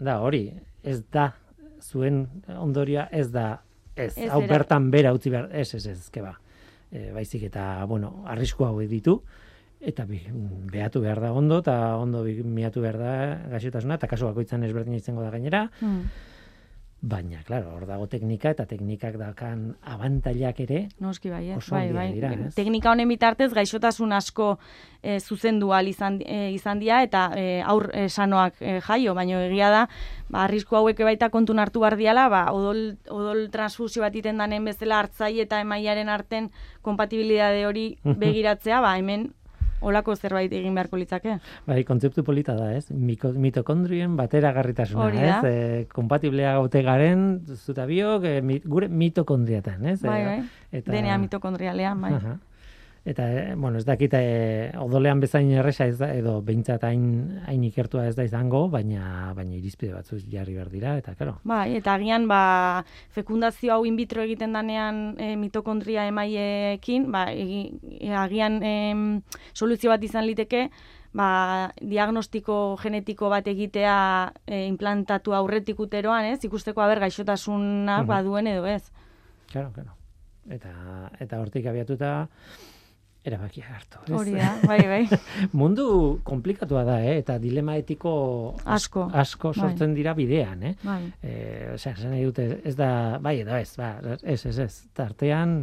da, 0.00 0.18
hori, 0.24 0.46
ez 0.82 1.02
da, 1.12 1.32
zuen 1.82 2.24
ondorioa 2.56 3.08
ez 3.12 3.28
da, 3.34 3.46
ez, 3.96 4.14
ez 4.16 4.30
hau 4.32 4.40
bertan 4.48 4.90
bera 4.90 5.12
utzi 5.12 5.32
behar, 5.34 5.50
ez, 5.52 5.74
ez, 5.74 5.84
ez, 5.86 5.98
ez, 5.98 6.22
ba. 6.24 6.36
E, 6.92 7.10
baizik 7.12 7.44
eta, 7.48 7.84
bueno, 7.88 8.22
arrisku 8.28 8.64
hau 8.64 8.76
ditu, 8.88 9.20
eta 9.82 10.06
bi, 10.08 10.20
behatu 10.72 11.02
behar 11.02 11.20
da 11.20 11.32
ondo, 11.36 11.60
eta 11.64 11.96
ondo 11.98 12.22
bi, 12.24 12.38
miatu 12.42 12.80
behar 12.84 12.98
da 13.00 13.14
gaixotasuna, 13.52 13.98
eta 14.00 14.08
kasu 14.10 14.28
bakoitzan 14.30 14.64
ezberdin 14.68 14.96
izango 14.96 15.24
da 15.24 15.32
gainera. 15.34 15.66
Hmm. 15.80 16.06
Baina, 17.02 17.40
claro, 17.42 17.72
hor 17.74 17.82
dago 17.88 18.04
teknika 18.06 18.52
eta 18.54 18.62
teknikak 18.70 19.16
dakan 19.18 19.72
abantailak 19.90 20.60
ere. 20.62 20.84
Noski 21.02 21.32
bai, 21.32 21.40
eh? 21.50 21.56
bai, 21.74 21.88
bai. 21.90 22.04
Dira, 22.14 22.30
Teknika 22.54 22.92
honen 22.92 23.10
bitartez 23.10 23.48
gaixotasun 23.56 24.14
asko 24.14 24.52
e, 25.02 25.16
zuzendu 25.18 25.72
al 25.74 25.90
izan, 25.90 26.20
e, 26.22 26.52
izan 26.54 26.78
dia 26.78 27.00
eta 27.02 27.24
e, 27.34 27.58
aur 27.66 27.88
e, 27.90 28.06
sanoak 28.06 28.62
jaio, 28.86 29.16
baina 29.18 29.42
egia 29.48 29.72
da, 29.74 29.82
ba, 30.30 30.44
arrisku 30.44 30.78
hauek 30.78 31.02
baita 31.02 31.26
kontun 31.34 31.58
hartu 31.58 31.82
bar 31.82 31.98
diala, 31.98 32.28
ba, 32.30 32.44
odol, 32.54 32.92
odol 33.10 33.48
transfusio 33.50 34.06
bat 34.06 34.14
iten 34.14 34.38
danen 34.38 34.70
bezala 34.70 35.02
hartzai 35.02 35.34
eta 35.42 35.58
emaiaren 35.66 36.08
arten 36.08 36.52
kompatibilidade 36.86 37.66
hori 37.66 37.88
begiratzea, 38.22 38.78
ba, 38.78 38.94
hemen 39.02 39.32
olako 39.82 40.14
zerbait 40.16 40.52
egin 40.52 40.74
beharko 40.78 41.00
litzake. 41.00 41.38
Bai, 41.66 41.82
kontzeptu 41.88 42.24
polita 42.24 42.54
da, 42.58 42.70
ez? 42.76 42.86
mitokondrien 42.92 44.16
batera 44.16 44.52
garritasuna, 44.56 45.10
ez? 45.26 45.40
E, 45.44 45.84
kompatiblea 45.92 46.54
gaute 46.60 46.84
garen, 46.86 47.26
zuta 47.58 47.86
biok, 47.90 48.24
e, 48.28 48.60
gure 48.64 48.88
mitokondriatan, 48.88 49.84
ez? 49.92 50.00
Bai, 50.06 50.22
bai. 50.28 50.38
Eta... 50.70 50.90
Denea 50.94 51.18
mitokondrialean, 51.22 52.00
bai. 52.00 52.16
Eta, 53.04 53.24
e, 53.32 53.54
bueno, 53.56 53.78
ez 53.78 53.84
dakita, 53.84 54.20
e, 54.22 54.70
odolean 54.78 55.18
bezain 55.18 55.50
erresa 55.50 55.88
ez 55.90 55.96
da, 55.98 56.12
edo 56.14 56.36
behintzat 56.46 56.84
hain, 56.86 57.40
hain 57.50 57.64
ikertua 57.66 58.06
ez 58.06 58.14
da 58.14 58.22
izango, 58.22 58.68
baina 58.70 59.32
baina 59.34 59.56
irizpide 59.58 59.90
batzu 59.96 60.20
jarri 60.30 60.54
behar 60.54 60.70
dira, 60.70 60.94
eta 61.00 61.16
karo. 61.18 61.40
Bai, 61.42 61.74
eta 61.80 61.96
agian, 61.98 62.28
ba, 62.30 62.84
fekundazio 63.10 63.74
hau 63.74 63.82
in 63.88 63.98
vitro 63.98 64.22
egiten 64.22 64.54
danean 64.54 65.16
e, 65.18 65.34
mitokondria 65.36 66.06
emaiekin, 66.12 67.10
ba, 67.10 67.26
agian 68.22 68.62
e, 68.62 68.74
soluzio 69.52 69.90
bat 69.90 70.06
izan 70.06 70.28
liteke, 70.30 70.68
ba, 71.12 71.72
diagnostiko 71.80 72.76
genetiko 72.80 73.32
bat 73.32 73.50
egitea 73.50 73.96
e, 74.46 74.66
implantatu 74.68 75.34
aurretik 75.34 75.80
uteroan, 75.82 76.30
ez? 76.32 76.38
Ikusteko 76.46 76.84
haber 76.84 77.02
gaixotasuna 77.02 78.02
uh 78.02 78.06
baduen 78.12 78.46
edo 78.46 78.66
ez. 78.66 78.92
Claro, 79.50 79.72
claro. 79.74 79.96
Eta, 80.50 80.72
eta 81.22 81.38
hortik 81.38 81.66
abiatuta, 81.70 82.28
erabakia 83.24 83.68
hartu. 83.70 84.00
Ez? 84.06 84.14
Hori 84.18 84.34
da, 84.34 84.50
bai, 84.66 84.80
bai. 84.90 85.18
Mundu 85.60 85.86
komplikatua 86.26 86.82
da, 86.86 86.98
eh? 87.06 87.16
eta 87.22 87.38
dilema 87.42 87.76
etiko 87.78 88.12
asko, 88.64 89.06
asko 89.22 89.52
bai. 89.54 89.62
sortzen 89.62 89.94
dira 89.94 90.14
bidean. 90.18 90.62
Eh? 90.66 90.74
Bai. 90.82 91.00
E, 91.22 91.34
osea, 91.76 91.94
zen 91.96 92.16
dute, 92.18 92.48
ez 92.66 92.74
da, 92.78 92.90
bai 93.22 93.38
edo 93.44 93.54
ez, 93.58 93.70
ba, 93.78 93.94
ez, 94.22 94.40
ez, 94.50 94.56
ez. 94.66 94.72
Tartean, 94.98 95.60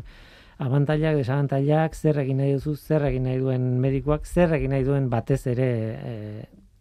abantailak, 0.64 1.20
desabantailak, 1.20 1.96
zer 1.96 2.22
egin 2.24 2.40
nahi 2.44 2.56
duzu, 2.56 2.76
zer 2.80 3.10
egin 3.10 3.28
nahi 3.28 3.44
duen 3.44 3.68
medikoak, 3.84 4.28
zer 4.28 4.56
egin 4.60 4.76
nahi 4.76 4.88
duen 4.88 5.12
batez 5.12 5.42
ere 5.52 5.70
e, 6.00 6.16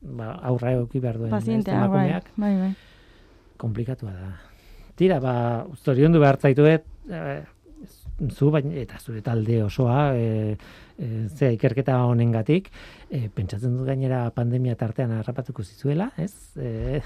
ba, 0.03 0.33
aurra 0.51 0.77
egoki 0.79 1.03
behar 1.03 1.19
duen 1.19 1.35
Pazientea, 1.35 1.87
bai, 1.91 2.11
bai, 2.37 2.55
bai. 2.63 2.73
Komplikatua 3.59 4.15
da. 4.15 4.33
Tira, 4.99 5.19
ba, 5.23 5.35
zorion 5.83 6.15
du 6.15 6.23
behar 6.23 6.39
zaituet, 6.43 6.87
eh, 7.11 7.41
zu 8.31 8.51
baina 8.51 8.75
eta 8.81 8.99
zure 8.99 9.21
talde 9.23 9.63
osoa 9.63 10.13
e, 10.17 10.57
e, 10.99 11.29
ze 11.29 11.53
ikerketa 11.55 12.01
honengatik 12.05 12.69
e, 13.11 13.29
pentsatzen 13.31 13.77
dut 13.77 13.87
gainera 13.87 14.25
pandemia 14.35 14.75
tartean 14.77 15.13
harrapatuko 15.15 15.63
zizuela, 15.63 16.11
ez? 16.19 16.33
E, 16.59 17.01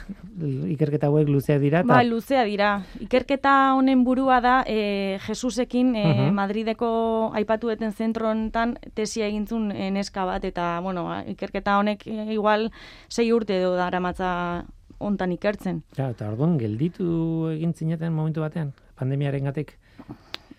ikerketa 0.72 1.10
hauek 1.12 1.28
luzea 1.28 1.58
dira 1.60 1.82
ta... 1.82 1.92
Ba, 1.92 2.02
luzea 2.06 2.44
dira. 2.48 2.72
Ikerketa 3.04 3.74
honen 3.76 4.04
burua 4.04 4.40
da 4.40 4.54
e, 4.66 5.18
Jesusekin 5.26 5.94
e, 5.96 6.06
Madrideko 6.32 7.32
aipatueten 7.36 7.92
zentro 7.92 8.30
honetan 8.32 8.78
tesia 8.94 9.28
egintzun 9.28 9.70
e, 9.72 9.90
neska 9.92 10.24
bat 10.24 10.44
eta 10.48 10.78
bueno, 10.80 11.10
ikerketa 11.36 11.76
honek 11.82 12.06
e, 12.06 12.32
igual 12.32 12.70
sei 13.08 13.30
urte 13.32 13.60
edo 13.60 13.76
daramatza 13.76 14.64
hontan 15.02 15.34
ikertzen. 15.34 15.82
Ja, 15.98 16.08
eta 16.14 16.30
orduan 16.30 16.56
gelditu 16.60 17.50
egin 17.52 17.74
zineten 17.74 18.14
momentu 18.14 18.44
batean 18.44 18.72
pandemiaren 18.96 19.50
gatik. 19.50 19.76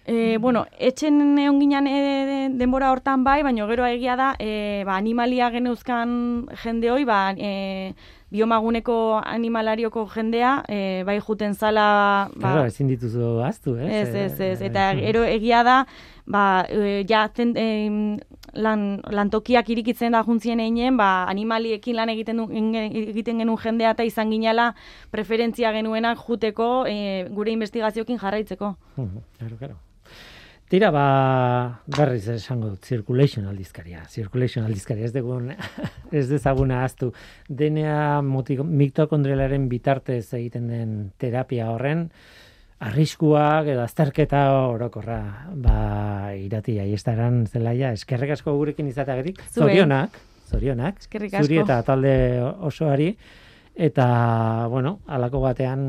E, 0.05 0.37
bueno, 0.37 0.65
etxen 0.83 1.37
egon 1.39 1.61
ginen 1.61 1.87
e, 1.87 2.49
denbora 2.59 2.89
hortan 2.91 3.23
bai, 3.23 3.39
baina 3.43 3.67
gero 3.69 3.85
egia 3.87 4.17
da, 4.19 4.33
e, 4.35 4.83
ba, 4.83 4.97
animalia 4.97 5.47
geneuzkan 5.53 6.49
jende 6.59 6.91
hoi, 6.91 7.05
ba, 7.07 7.31
e, 7.37 7.93
biomaguneko 8.33 9.21
animalarioko 9.23 10.03
jendea, 10.11 10.57
e, 10.67 11.03
bai 11.07 11.19
juten 11.21 11.53
zala... 11.55 12.27
Ba, 12.35 12.49
claro, 12.49 12.65
ezin 12.67 12.89
dituzu 12.91 13.37
aztu, 13.47 13.77
ez? 13.77 13.87
Ez, 14.01 14.15
ez, 14.25 14.39
ez, 14.41 14.61
eta 14.67 14.89
ero 14.91 15.23
egia 15.23 15.61
da, 15.63 15.77
ba, 16.27 16.65
e, 16.67 17.05
ja, 17.07 17.23
zen, 17.31 17.55
e, 17.55 18.19
lan, 18.59 18.99
lantokiak 19.07 19.71
irikitzen 19.71 20.11
da 20.11 20.25
juntzien 20.27 20.59
einen, 20.59 20.99
ba, 20.99 21.23
animaliekin 21.31 21.95
lan 21.95 22.11
egiten, 22.11 22.43
du, 22.43 22.49
egiten 22.51 23.39
genuen 23.39 23.63
jendea 23.63 23.95
eta 23.95 24.03
izan 24.03 24.35
ginela 24.35 24.73
preferentzia 25.15 25.71
genuenak 25.71 26.19
juteko 26.27 26.69
e, 26.91 27.23
gure 27.31 27.55
investigaziokin 27.55 28.19
jarraitzeko. 28.19 28.75
Claro, 28.97 29.57
claro. 29.57 29.81
Tira, 30.71 30.89
ba, 30.89 31.05
berriz 31.85 32.23
esango 32.33 32.71
dut, 32.71 32.85
circulation 32.85 33.45
aldizkaria. 33.49 34.05
Circulation 34.09 34.65
aldizkaria, 34.65 35.05
ez, 35.05 35.13
degun, 35.13 35.51
ez 36.11 36.25
dezaguna 36.31 36.83
aztu. 36.83 37.11
Denea 37.49 38.21
mitokondrialaren 38.23 39.69
bitartez 39.69 40.25
egiten 40.33 40.67
den 40.71 40.97
terapia 41.21 41.69
horren, 41.69 42.07
arriskuak 42.83 43.69
edo 43.69 43.85
azterketa 43.85 44.43
orokorra. 44.73 45.21
Ba 45.53 46.33
irati 46.35 46.79
aiestaran 46.83 47.45
zelaia 47.47 47.93
eskerrik 47.93 48.33
asko 48.35 48.57
gurekin 48.57 48.89
izateagatik. 48.89 49.43
Zorionak 49.53 50.21
zorionak. 50.53 51.01
Zuri 51.41 51.61
eta 51.61 51.81
talde 51.85 52.13
osoari. 52.69 53.13
Eta 53.73 54.05
bueno 54.69 54.99
alako 55.09 55.41
batean 55.47 55.85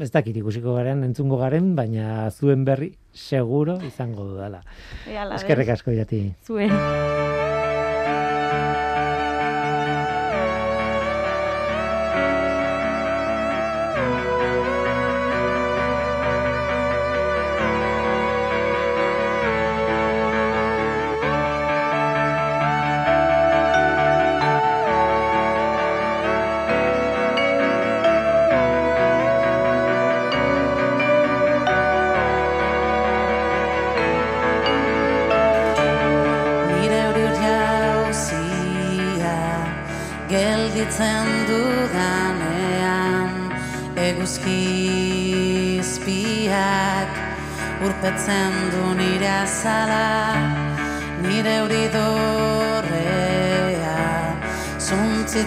ez 0.00 0.10
dakit 0.14 0.36
ikusiko 0.40 0.76
garen 0.78 1.02
entzungo 1.04 1.36
garen 1.40 1.74
baina 1.76 2.30
zuen 2.30 2.64
berri 2.64 2.94
seguro 3.12 3.78
izango 3.86 4.24
dudala. 4.24 4.62
Eskerrik 5.36 5.74
asko 5.76 5.94
irati 5.94 6.24
zuen 6.46 7.40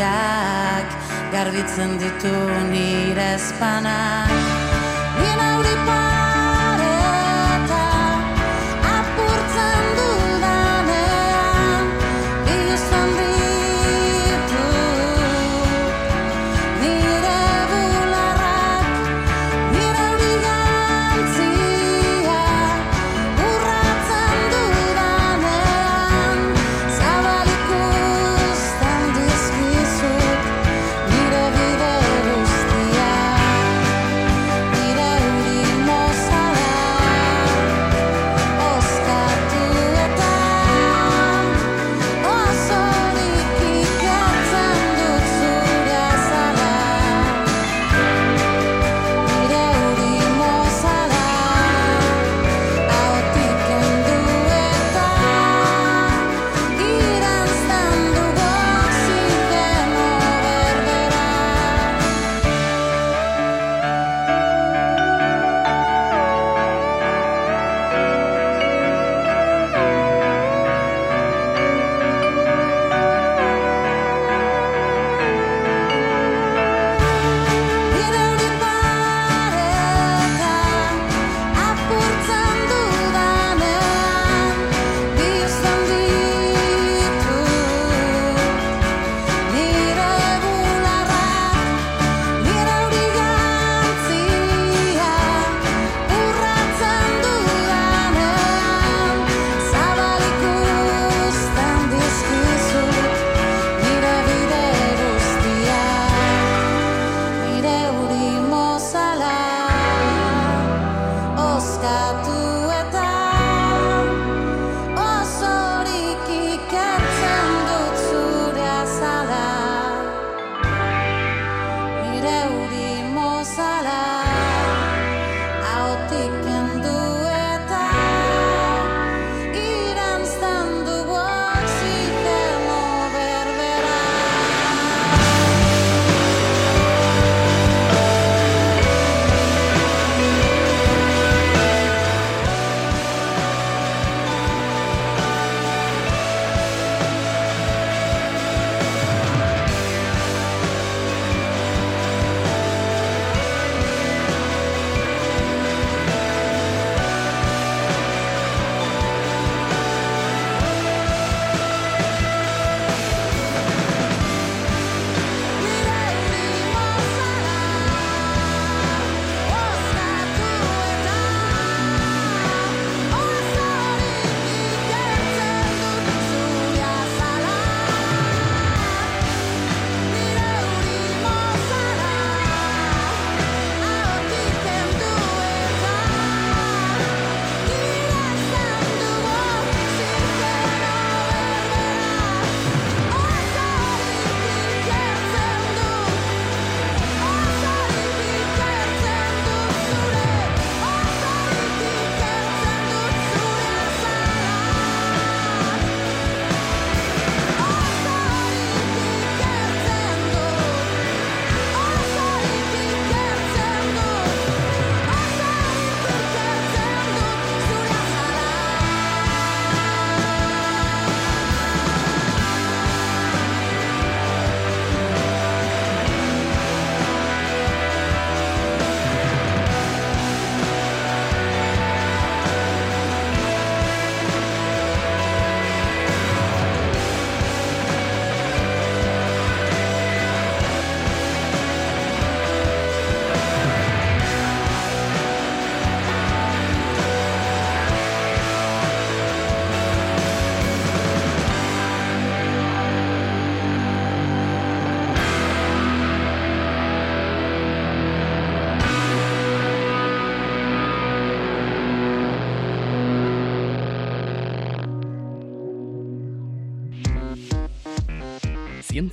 garbitzen 1.34 1.98
ditu 1.98 2.36
nire 2.70 3.34
espanak 3.34 4.30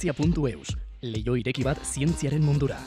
Zientzia.eus, 0.00 0.78
leio 1.04 1.34
ireki 1.36 1.60
bat 1.60 1.80
zientziaren 1.84 2.40
mundura. 2.40 2.78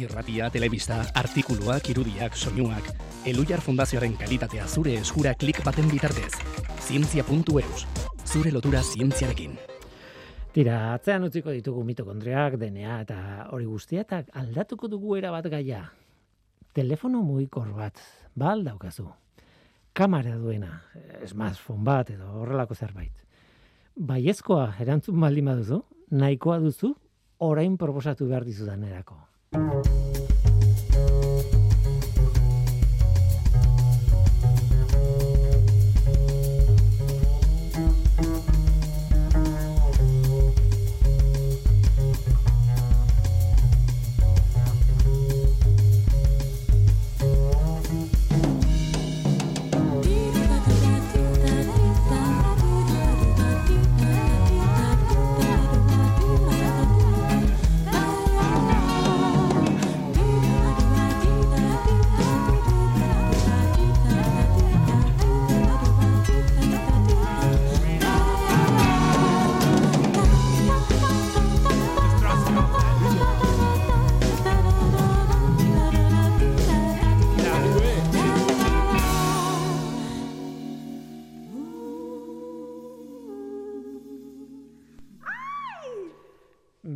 Irratia, 0.00 0.46
telebista, 0.48 1.02
artikuluak, 1.20 1.90
irudiak, 1.92 2.38
soinuak. 2.40 2.88
Elujar 3.28 3.60
Fundazioaren 3.60 4.14
kalitatea 4.16 4.64
zure 4.64 4.94
eskura 4.96 5.34
klik 5.36 5.60
baten 5.66 5.90
bitartez. 5.92 6.30
Zientzia.eus, 6.86 7.84
zure 8.24 8.54
lotura 8.54 8.80
zientziarekin. 8.80 9.58
Tira, 10.56 10.78
atzean 10.94 11.28
utziko 11.28 11.52
ditugu 11.52 11.84
mitokondriak, 11.84 12.56
DNA 12.56 12.96
eta 13.02 13.20
hori 13.52 13.68
guztia, 13.68 14.06
eta 14.08 14.22
aldatuko 14.32 14.88
dugu 14.88 15.18
era 15.20 15.34
bat 15.36 15.52
gaia. 15.52 15.84
Telefono 16.72 17.20
mugikor 17.20 17.74
bat, 17.76 18.00
ba 18.34 18.54
aldaukazu. 18.56 19.10
Kamera 19.92 20.38
duena, 20.40 20.78
smartphone 21.28 21.84
bat 21.84 22.16
edo 22.16 22.38
horrelako 22.40 22.74
zerbait. 22.74 23.12
Baiezkoa 23.94 24.70
erantzun 24.80 25.20
baldin 25.20 25.52
baduzu, 25.52 25.84
nahikoa 26.10 26.58
duzu, 26.58 26.94
orain 27.38 27.76
proposatu 27.76 28.28
behar 28.28 28.44
dizudan 28.44 28.84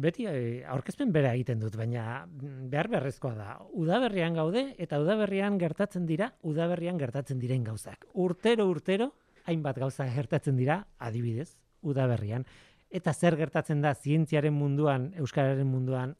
beti 0.08 0.26
eh, 0.26 0.64
aurkezpen 0.66 1.12
bera 1.14 1.34
egiten 1.36 1.60
dut, 1.62 1.76
baina 1.78 2.24
mm, 2.26 2.68
behar 2.72 2.90
beharrezkoa 2.92 3.34
da. 3.36 3.56
Udaberrian 3.76 4.36
gaude 4.38 4.64
eta 4.80 5.00
udaberrian 5.02 5.58
gertatzen 5.60 6.06
dira, 6.08 6.32
udaberrian 6.42 6.98
gertatzen 7.00 7.38
diren 7.42 7.64
gauzak. 7.66 8.08
Urtero 8.14 8.68
urtero 8.70 9.12
hainbat 9.48 9.78
gauza 9.80 10.08
gertatzen 10.12 10.56
dira, 10.58 10.82
adibidez, 10.98 11.50
udaberrian. 11.82 12.44
Eta 12.90 13.12
zer 13.12 13.36
gertatzen 13.36 13.82
da 13.84 13.94
zientziaren 13.94 14.54
munduan, 14.54 15.12
euskararen 15.20 15.68
munduan, 15.68 16.14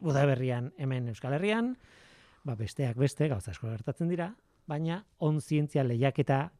udaberrian 0.00 0.72
hemen 0.78 1.08
Euskal 1.12 1.36
Herrian, 1.36 1.74
ba 2.44 2.56
besteak 2.56 2.96
beste 2.98 3.28
gauza 3.28 3.52
asko 3.52 3.68
gertatzen 3.68 4.08
dira, 4.10 4.32
baina 4.70 5.04
on 5.18 5.40
zientzia 5.40 5.84
lehiaketa 5.84 6.50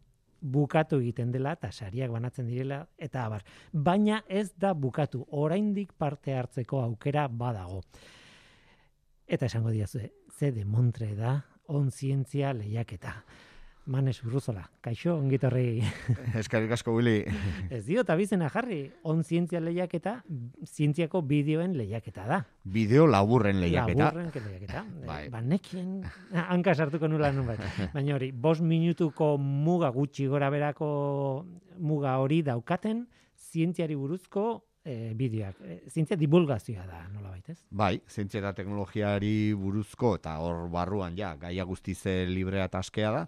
bukatu 0.41 1.01
egiten 1.01 1.33
dela 1.33 1.53
eta 1.57 1.71
sariak 1.73 2.11
banatzen 2.11 2.47
direla 2.49 2.81
eta 2.99 3.25
abar. 3.25 3.45
Baina 3.73 4.23
ez 4.29 4.51
da 4.57 4.73
bukatu, 4.75 5.27
oraindik 5.31 5.93
parte 5.93 6.35
hartzeko 6.35 6.83
aukera 6.83 7.29
badago. 7.29 7.83
Eta 9.27 9.47
esango 9.47 9.71
diazu, 9.71 10.01
ze 10.39 10.51
de 10.53 10.65
Montre 10.65 11.15
da 11.15 11.45
on 11.69 11.91
zientzia 11.91 12.53
lehiaketa. 12.53 13.25
Manes 13.91 14.21
Urruzola, 14.23 14.63
kaixo, 14.85 15.17
ongitorri. 15.19 15.81
Eskarik 16.41 16.71
asko, 16.77 16.93
Willy. 16.95 17.25
Ez 17.75 17.83
dio, 17.89 18.05
eta 18.05 18.15
bizena 18.15 18.47
jarri, 18.53 18.85
on 19.11 19.25
zientzia 19.27 19.59
lehiaketa, 19.65 20.13
zientziako 20.63 21.25
bideoen 21.27 21.75
lehiaketa 21.75 22.29
da. 22.29 22.39
Bideo 22.71 23.09
laburren 23.11 23.59
lehiaketa. 23.59 24.13
Laburren 24.13 24.31
lehiaketa. 24.47 24.85
Bai. 25.11 25.25
Ba, 25.35 25.43
nekien, 25.43 26.05
hanka 26.45 26.77
sartuko 26.77 27.11
nula 27.11 27.33
nun 27.35 27.51
bat. 27.51 27.67
Baina 27.91 28.15
hori, 28.15 28.31
bos 28.31 28.61
minutuko 28.63 29.33
muga 29.43 29.91
gutxi 29.97 30.31
gora 30.31 30.53
berako 30.55 30.91
muga 31.83 32.15
hori 32.23 32.45
daukaten, 32.47 33.09
zientziari 33.51 33.99
buruzko 33.99 34.53
e, 34.85 35.13
bideoak. 35.19 35.61
E, 35.67 35.79
zientzia 35.91 36.19
divulgazioa 36.21 36.87
da, 36.89 37.03
nola 37.13 37.33
baitez? 37.35 37.59
Bai, 37.71 37.97
zientzia 38.09 38.41
eta 38.43 38.53
teknologiari 38.57 39.53
buruzko, 39.59 40.15
eta 40.21 40.37
hor 40.43 40.69
barruan, 40.73 41.17
ja, 41.19 41.35
gaia 41.41 41.67
guztize 41.69 42.23
librea 42.31 42.69
eta 42.71 42.83
askea 42.85 43.13
da, 43.15 43.25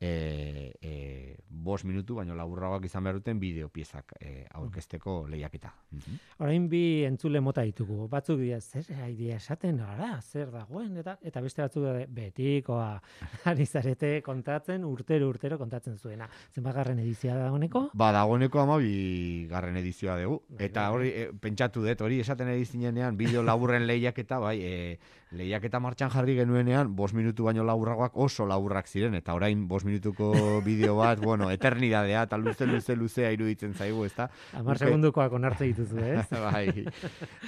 e, 0.00 0.74
e, 0.80 1.36
bos 1.48 1.84
minutu, 1.84 2.16
baino 2.18 2.34
laburragoak 2.36 2.84
izan 2.84 3.06
behar 3.06 3.18
duten 3.20 3.38
bideo 3.40 3.70
piezak 3.72 4.12
e, 4.20 4.44
aurkezteko 4.58 5.24
lehiaketa. 5.30 5.72
Mhm. 5.94 6.18
Orain 6.44 6.68
bi 6.68 6.82
entzule 7.06 7.40
mota 7.40 7.62
ditugu. 7.64 8.08
Batzuk 8.12 8.40
dira, 8.42 8.60
zer 8.60 8.84
idea 9.08 9.38
esaten, 9.40 9.80
ara, 9.80 10.20
zer 10.20 10.50
dagoen, 10.52 10.98
eta, 11.00 11.16
eta 11.22 11.40
beste 11.40 11.62
batzuk 11.62 11.86
dira, 11.86 12.04
betikoa, 12.18 12.90
ari 13.52 13.66
zarete 13.66 14.20
kontatzen, 14.26 14.84
urtero, 14.84 15.28
urtero 15.32 15.58
kontatzen 15.58 15.96
zuena. 15.98 16.28
Zenbagarren 16.52 17.00
edizioa 17.00 17.38
da 17.40 17.50
honeko? 17.54 17.88
Ba, 17.94 18.10
dagoeneko 18.12 18.60
ama 18.60 18.78
bi 18.82 19.46
garren 19.50 19.78
edizioa 19.80 20.18
dugu. 20.20 20.42
Eta 20.58 20.90
hori, 20.92 21.10
e, 21.14 21.28
pentsatu 21.40 21.84
dut, 21.86 22.04
hori 22.04 22.20
esaten 22.20 22.50
edizinean, 22.52 23.16
bideo 23.16 23.42
laburren 23.42 23.86
lehiaketa, 23.88 24.38
bai, 24.42 24.58
e, 24.60 24.98
lehiaketa 25.34 25.80
martxan 25.82 26.10
jarri 26.12 26.36
genuenean, 26.38 26.92
bos 26.96 27.12
minutu 27.16 27.48
baino 27.48 27.64
laburragoak 27.66 28.16
oso 28.20 28.46
laburrak 28.46 28.88
ziren, 28.88 29.14
eta 29.18 29.34
orain 29.34 29.66
bos 29.68 29.82
minutuko 29.84 30.30
bideo 30.66 30.96
bat, 30.98 31.20
bueno, 31.20 31.50
eternidadea, 31.50 32.24
eta 32.28 32.38
luze, 32.38 32.66
luze, 32.70 32.96
luzea 32.96 33.32
iruditzen 33.34 33.74
zaigu, 33.74 34.04
ezta? 34.06 34.28
Amar 34.58 34.78
segundukoak 34.78 35.34
onartze 35.34 35.68
dituzu, 35.72 35.98
ez? 36.14 36.26
bai, 36.30 36.86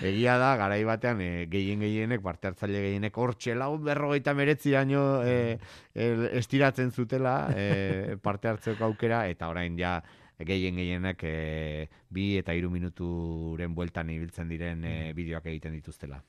egia 0.02 0.36
da, 0.42 0.52
garai 0.60 0.82
batean, 0.88 1.22
e, 1.22 1.46
gehien 1.52 1.82
gehienek, 1.84 2.22
parte 2.26 2.50
hartzaile 2.50 2.82
gehienek, 2.88 3.16
hortxe 3.16 3.56
lau 3.58 3.76
berrogeita 3.78 4.34
meretzi 4.34 4.74
daño 4.74 5.06
e, 5.24 5.58
e, 5.94 6.12
estiratzen 6.42 6.92
zutela 6.92 7.38
e, 7.54 8.16
parte 8.26 8.50
hartzeko 8.52 8.90
aukera, 8.90 9.26
eta 9.30 9.50
orain 9.52 9.78
ja, 9.78 10.00
gehien 10.44 10.76
gehienak 10.76 11.22
e, 11.24 11.88
bi 12.12 12.36
eta 12.36 12.52
hiru 12.52 12.68
minuturen 12.70 13.74
bueltan 13.74 14.10
ibiltzen 14.12 14.50
diren 14.52 14.84
e, 14.84 15.12
bideoak 15.16 15.46
egiten 15.48 15.72
dituztela. 15.78 16.20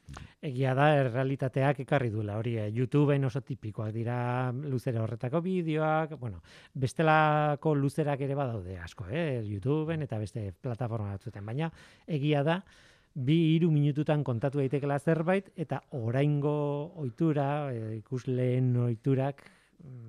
Egia 0.41 0.73
da, 0.77 0.93
errealitateak 1.01 1.81
ekarri 1.83 2.09
duela, 2.13 2.37
hori, 2.39 2.55
e, 2.61 2.69
YouTubeen 2.71 3.27
oso 3.27 3.41
tipikoak 3.43 3.91
dira 3.95 4.17
luzera 4.55 5.03
horretako 5.03 5.41
bideoak, 5.43 6.15
bueno, 6.21 6.41
bestelako 6.73 7.75
luzerak 7.75 8.23
ere 8.23 8.35
badaude 8.35 8.79
asko, 8.79 9.09
eh? 9.11 9.43
YouTubeen 9.43 10.07
eta 10.07 10.21
beste 10.23 10.53
plataforma 10.61 11.11
batzuten, 11.17 11.45
baina 11.45 11.71
egia 12.07 12.45
da, 12.47 12.61
bi 13.17 13.37
hiru 13.55 13.71
minututan 13.73 14.23
kontatu 14.23 14.61
daitekela 14.61 14.99
zerbait 14.99 15.51
eta 15.57 15.81
oraingo 15.99 16.57
ohitura, 16.95 17.73
e, 17.73 17.97
ikusleen 17.99 18.75
ohiturak 18.87 19.43
Mm, 19.43 19.56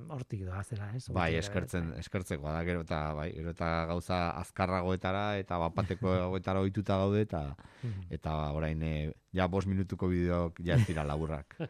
hortik 0.08 0.44
doa 0.46 0.62
zela, 0.64 0.88
ez? 0.96 1.04
Bai, 1.12 1.34
eskertzen, 1.38 1.92
eskertzeko 2.00 2.48
da, 2.48 2.62
gero 2.66 2.82
eta, 2.86 3.00
bai, 3.16 3.28
gero 3.36 3.52
eta 3.52 3.68
gauza 3.90 4.20
azkarragoetara 4.40 5.26
eta 5.42 5.58
bapateko 5.60 6.14
goetara 6.34 6.62
ohituta 6.64 6.96
gaude 7.04 7.22
eta 7.26 7.42
mhm. 7.82 8.08
eta 8.18 8.38
orain 8.56 8.82
e, 8.82 8.94
ja 9.34 9.48
bost 9.48 9.68
minutuko 9.68 10.08
bideok 10.08 10.62
ja 10.64 10.80
dira 10.86 11.04
laburrak. 11.04 11.58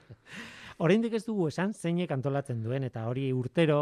Oraindik 0.78 1.16
ez 1.18 1.24
dugu 1.26 1.48
esan 1.50 1.72
zeinek 1.74 2.12
antolatzen 2.14 2.60
duen 2.62 2.84
eta 2.86 3.08
hori 3.10 3.32
urtero 3.34 3.80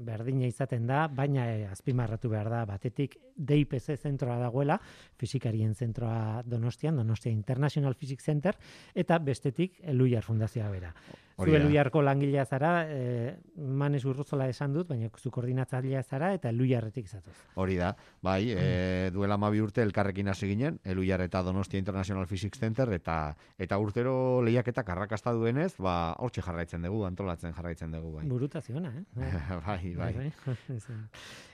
berdina 0.00 0.48
izaten 0.48 0.86
da, 0.88 1.02
baina 1.12 1.44
e, 1.52 1.66
azpimarratu 1.68 2.32
behar 2.32 2.48
da 2.48 2.62
batetik 2.64 3.18
DIPC 3.36 3.98
zentroa 3.98 4.38
dagoela, 4.40 4.78
fizikarien 5.20 5.74
zentroa 5.74 6.42
Donostian, 6.46 6.96
Donostia 6.96 7.32
International 7.36 7.94
Physics 7.94 8.24
Center 8.24 8.56
eta 8.94 9.20
bestetik 9.20 9.76
Eluiar 9.84 10.24
Fundazioa 10.24 10.72
bera. 10.72 10.94
Zu 11.38 11.54
Eluiarko 11.54 12.02
langilea 12.02 12.44
zara, 12.44 12.72
e, 12.90 13.36
Manes 13.56 14.04
Urruzola 14.04 14.48
esan 14.50 14.72
dut, 14.74 14.88
baina 14.88 15.08
zu 15.16 15.30
koordinatzailea 15.30 16.02
zara 16.02 16.32
eta 16.34 16.50
Eluiarretik 16.50 17.06
zatoz. 17.06 17.34
Hori 17.54 17.76
da. 17.78 17.92
Bai, 18.22 18.50
e, 18.50 19.10
duela 19.14 19.38
12 19.38 19.62
urte 19.62 19.82
elkarrekin 19.82 20.28
hasi 20.28 20.48
ginen, 20.50 20.80
Eluiar 20.84 21.22
eta 21.22 21.42
Donostia 21.42 21.78
International 21.78 22.26
Physics 22.26 22.58
Center 22.58 22.90
eta 22.92 23.36
eta 23.58 23.78
urtero 23.78 24.42
lehiaketak 24.42 24.90
arrakasta 24.90 25.32
duenez, 25.32 25.76
ba 25.78 26.14
hortxe 26.18 26.42
jarraitzen 26.42 26.82
dugu, 26.82 27.04
antolatzen 27.06 27.54
jarraitzen 27.54 27.94
dugu, 27.94 28.16
bai. 28.18 28.26
Burutaziona, 28.26 28.94
eh? 28.98 29.04
bai, 29.66 29.94
bai. 29.94 30.12
bai, 30.18 30.32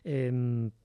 bai. 0.05 0.72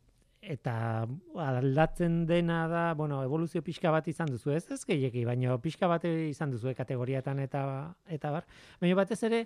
eta 0.50 1.06
aldatzen 1.38 2.24
dena 2.26 2.64
da, 2.68 2.84
bueno, 2.98 3.22
evoluzio 3.24 3.62
pixka 3.62 3.92
bat 3.94 4.08
izan 4.10 4.32
duzu, 4.34 4.52
ez 4.56 4.64
ez 4.74 4.82
gehieki, 4.88 5.22
baina 5.28 5.58
pixka 5.62 5.88
bat 5.92 6.08
izan 6.10 6.50
duzu 6.56 6.74
kategoriatan 6.78 7.40
eta 7.46 7.62
eta 8.10 8.32
bar. 8.34 8.48
Baina 8.82 8.98
batez 8.98 9.20
ere, 9.30 9.44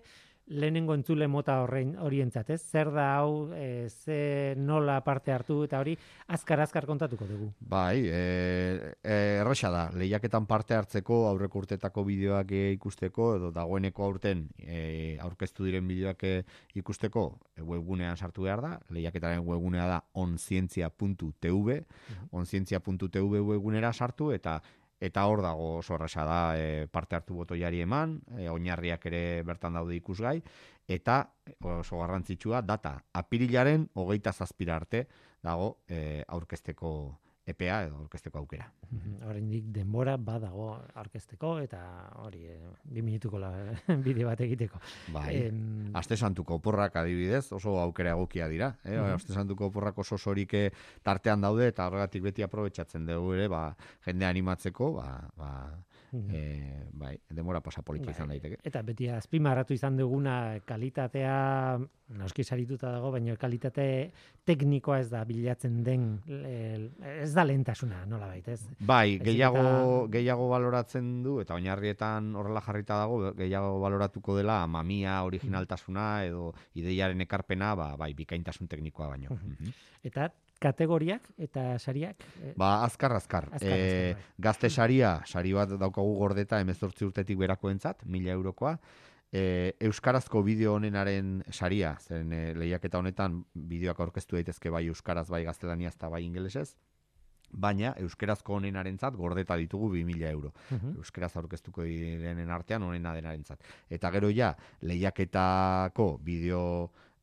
lehenengo 0.47 0.93
entzule 0.93 1.27
mota 1.27 1.59
horrein 1.63 1.93
horientzat, 2.01 2.49
ez? 2.55 2.59
Zer 2.61 2.89
da 2.91 3.05
hau, 3.15 3.49
e, 3.55 3.87
ze 3.89 4.55
nola 4.59 4.99
parte 5.03 5.31
hartu 5.31 5.61
eta 5.63 5.79
hori 5.79 5.95
azkar 6.35 6.59
azkar 6.65 6.85
kontatuko 6.85 7.27
dugu. 7.27 7.49
Bai, 7.59 8.03
e, 8.05 8.95
e, 9.01 9.17
erresa 9.39 9.71
da, 9.71 9.85
lehiaketan 9.95 10.45
parte 10.49 10.75
hartzeko 10.75 11.23
aurreko 11.29 11.63
urtetako 11.63 12.03
bideoak 12.09 12.51
ikusteko 12.75 13.29
edo 13.37 13.51
dagoeneko 13.55 14.05
aurten 14.05 14.45
e, 14.59 15.17
aurkeztu 15.23 15.69
diren 15.69 15.87
bideoak 15.87 16.27
ikusteko 16.75 17.25
webgunean 17.63 18.17
sartu 18.17 18.49
behar 18.49 18.61
da, 18.61 18.75
lehiaketaren 18.91 19.43
webgunea 19.47 19.87
da 19.87 19.99
onzientzia.tv, 20.19 21.81
onzientzia.tv 22.31 23.43
webgunera 23.53 23.93
sartu 23.93 24.31
eta 24.35 24.59
eta 25.03 25.25
hor 25.27 25.41
dago 25.43 25.77
oso 25.81 25.97
erresa 25.97 26.23
da 26.27 26.39
e, 26.55 26.87
parte 26.87 27.17
hartu 27.17 27.35
botoiari 27.41 27.81
eman, 27.83 28.19
e, 28.37 28.47
oinarriak 28.49 29.05
ere 29.11 29.43
bertan 29.43 29.75
daude 29.75 29.97
ikusgai, 29.97 30.37
eta 30.87 31.17
oso 31.63 31.99
garrantzitsua 31.99 32.61
data 32.63 32.95
apirilaren 33.19 33.89
hogeita 33.99 34.31
zazpira 34.31 34.77
arte 34.79 35.05
dago 35.43 35.77
e, 35.87 36.23
aurkezteko 36.27 36.93
EPA 37.43 37.79
edo 37.87 37.97
aurkezteko 37.99 38.39
aukera. 38.39 38.69
Oraindik 39.27 39.65
denbora 39.75 40.15
badago 40.15 40.69
aurkezteko 40.95 41.57
eta 41.63 41.81
hori 42.23 42.45
e, 42.47 42.55
bi 42.87 43.03
minutuko 43.03 43.41
la, 43.41 43.51
bideo 44.05 44.29
bat 44.29 44.43
egiteko. 44.45 44.79
Bai. 45.15 45.27
Em... 45.49 45.89
Aste 45.99 46.15
santuko 46.15 46.55
oporrak 46.61 46.95
adibidez 47.01 47.45
oso 47.51 47.75
aukera 47.81 48.15
egokia 48.15 48.47
dira. 48.47 48.73
Eh? 48.85 48.95
Uh 48.95 49.11
Aste 49.17 49.35
santuko 49.35 49.67
oporrak 49.67 49.99
oso 49.99 50.17
sorik 50.17 50.55
tartean 51.03 51.43
daude 51.43 51.67
eta 51.67 51.87
horregatik 51.89 52.23
beti 52.29 52.45
aprobetsatzen 52.47 53.05
dugu 53.09 53.33
ere 53.35 53.49
ba, 53.51 53.65
jende 54.05 54.25
animatzeko 54.29 54.93
ba, 54.95 55.07
ba, 55.35 55.51
e, 56.13 56.85
bai, 56.93 57.17
demora 57.29 57.61
pasa 57.61 57.81
polita 57.81 58.11
izan 58.11 58.29
bai. 58.29 58.37
daiteke. 58.39 58.61
Eta 58.67 58.81
beti 58.85 59.09
azpimarratu 59.09 59.73
izan 59.73 59.97
duguna 59.97 60.59
kalitatea 60.65 61.79
noski 62.19 62.43
sarituta 62.43 62.91
dago, 62.93 63.09
baina 63.11 63.35
kalitate 63.39 63.85
teknikoa 64.45 64.99
ez 65.01 65.09
da 65.09 65.23
bilatzen 65.25 65.81
den 65.83 66.05
ez 66.27 67.31
da 67.33 67.45
lentasuna, 67.47 68.03
nola 68.09 68.27
bait, 68.29 68.47
ez? 68.53 68.61
Bai, 68.79 69.17
gehiago, 69.23 70.07
gehiago 70.13 70.47
baloratzen 70.51 71.09
du, 71.25 71.39
eta 71.41 71.57
oinarrietan 71.57 72.33
horrela 72.37 72.61
jarrita 72.61 72.99
dago, 73.01 73.33
gehiago 73.39 73.79
baloratuko 73.81 74.37
dela 74.37 74.61
mamia 74.67 75.21
originaltasuna 75.25 76.07
edo 76.27 76.51
ideiaren 76.77 77.25
ekarpena, 77.25 77.73
ba, 77.79 77.93
bai, 77.97 78.13
bikaintasun 78.17 78.69
teknikoa 78.69 79.13
baino. 79.15 79.39
Eta 80.03 80.29
kategoriak 80.63 81.25
eta 81.37 81.77
sariak? 81.79 82.23
Eh, 82.41 82.53
ba, 82.59 82.83
azkar, 82.87 83.15
azkar. 83.17 83.49
azkar, 83.51 83.79
e, 83.79 84.15
gazte 84.37 84.69
saria, 84.69 85.17
sari 85.27 85.53
bat 85.55 85.75
daukagu 85.79 86.15
gordeta 86.19 86.61
emezortzi 86.63 87.07
urtetik 87.09 87.39
berako 87.41 87.73
entzat, 87.73 88.05
mila 88.05 88.31
eurokoa. 88.31 88.77
E, 89.33 89.73
Euskarazko 89.81 90.43
bideo 90.45 90.75
honenaren 90.77 91.39
saria, 91.49 91.95
zen 91.99 92.33
e, 92.33 92.41
lehiaketa 92.55 93.01
honetan 93.01 93.41
bideoak 93.53 93.99
aurkeztu 94.05 94.37
daitezke 94.37 94.71
bai 94.73 94.85
Euskaraz, 94.91 95.27
bai 95.33 95.43
gaztelaniaz 95.47 95.95
eta 95.97 96.11
bai 96.13 96.21
ingelesez, 96.27 96.75
baina 97.53 97.93
Euskarazko 98.01 98.57
honenarentzat 98.57 99.15
gordeta 99.17 99.57
ditugu 99.59 99.91
2000 99.95 100.29
euro. 100.31 100.53
Uh 100.71 100.93
Euskaraz 100.97 101.35
aurkeztuko 101.37 101.85
direnen 101.85 102.51
artean 102.51 102.83
honena 102.83 103.13
denarentzat. 103.13 103.61
Eta 103.89 104.11
gero 104.13 104.29
ja, 104.33 104.53
lehiaketako 104.81 106.07
bideo 106.23 106.63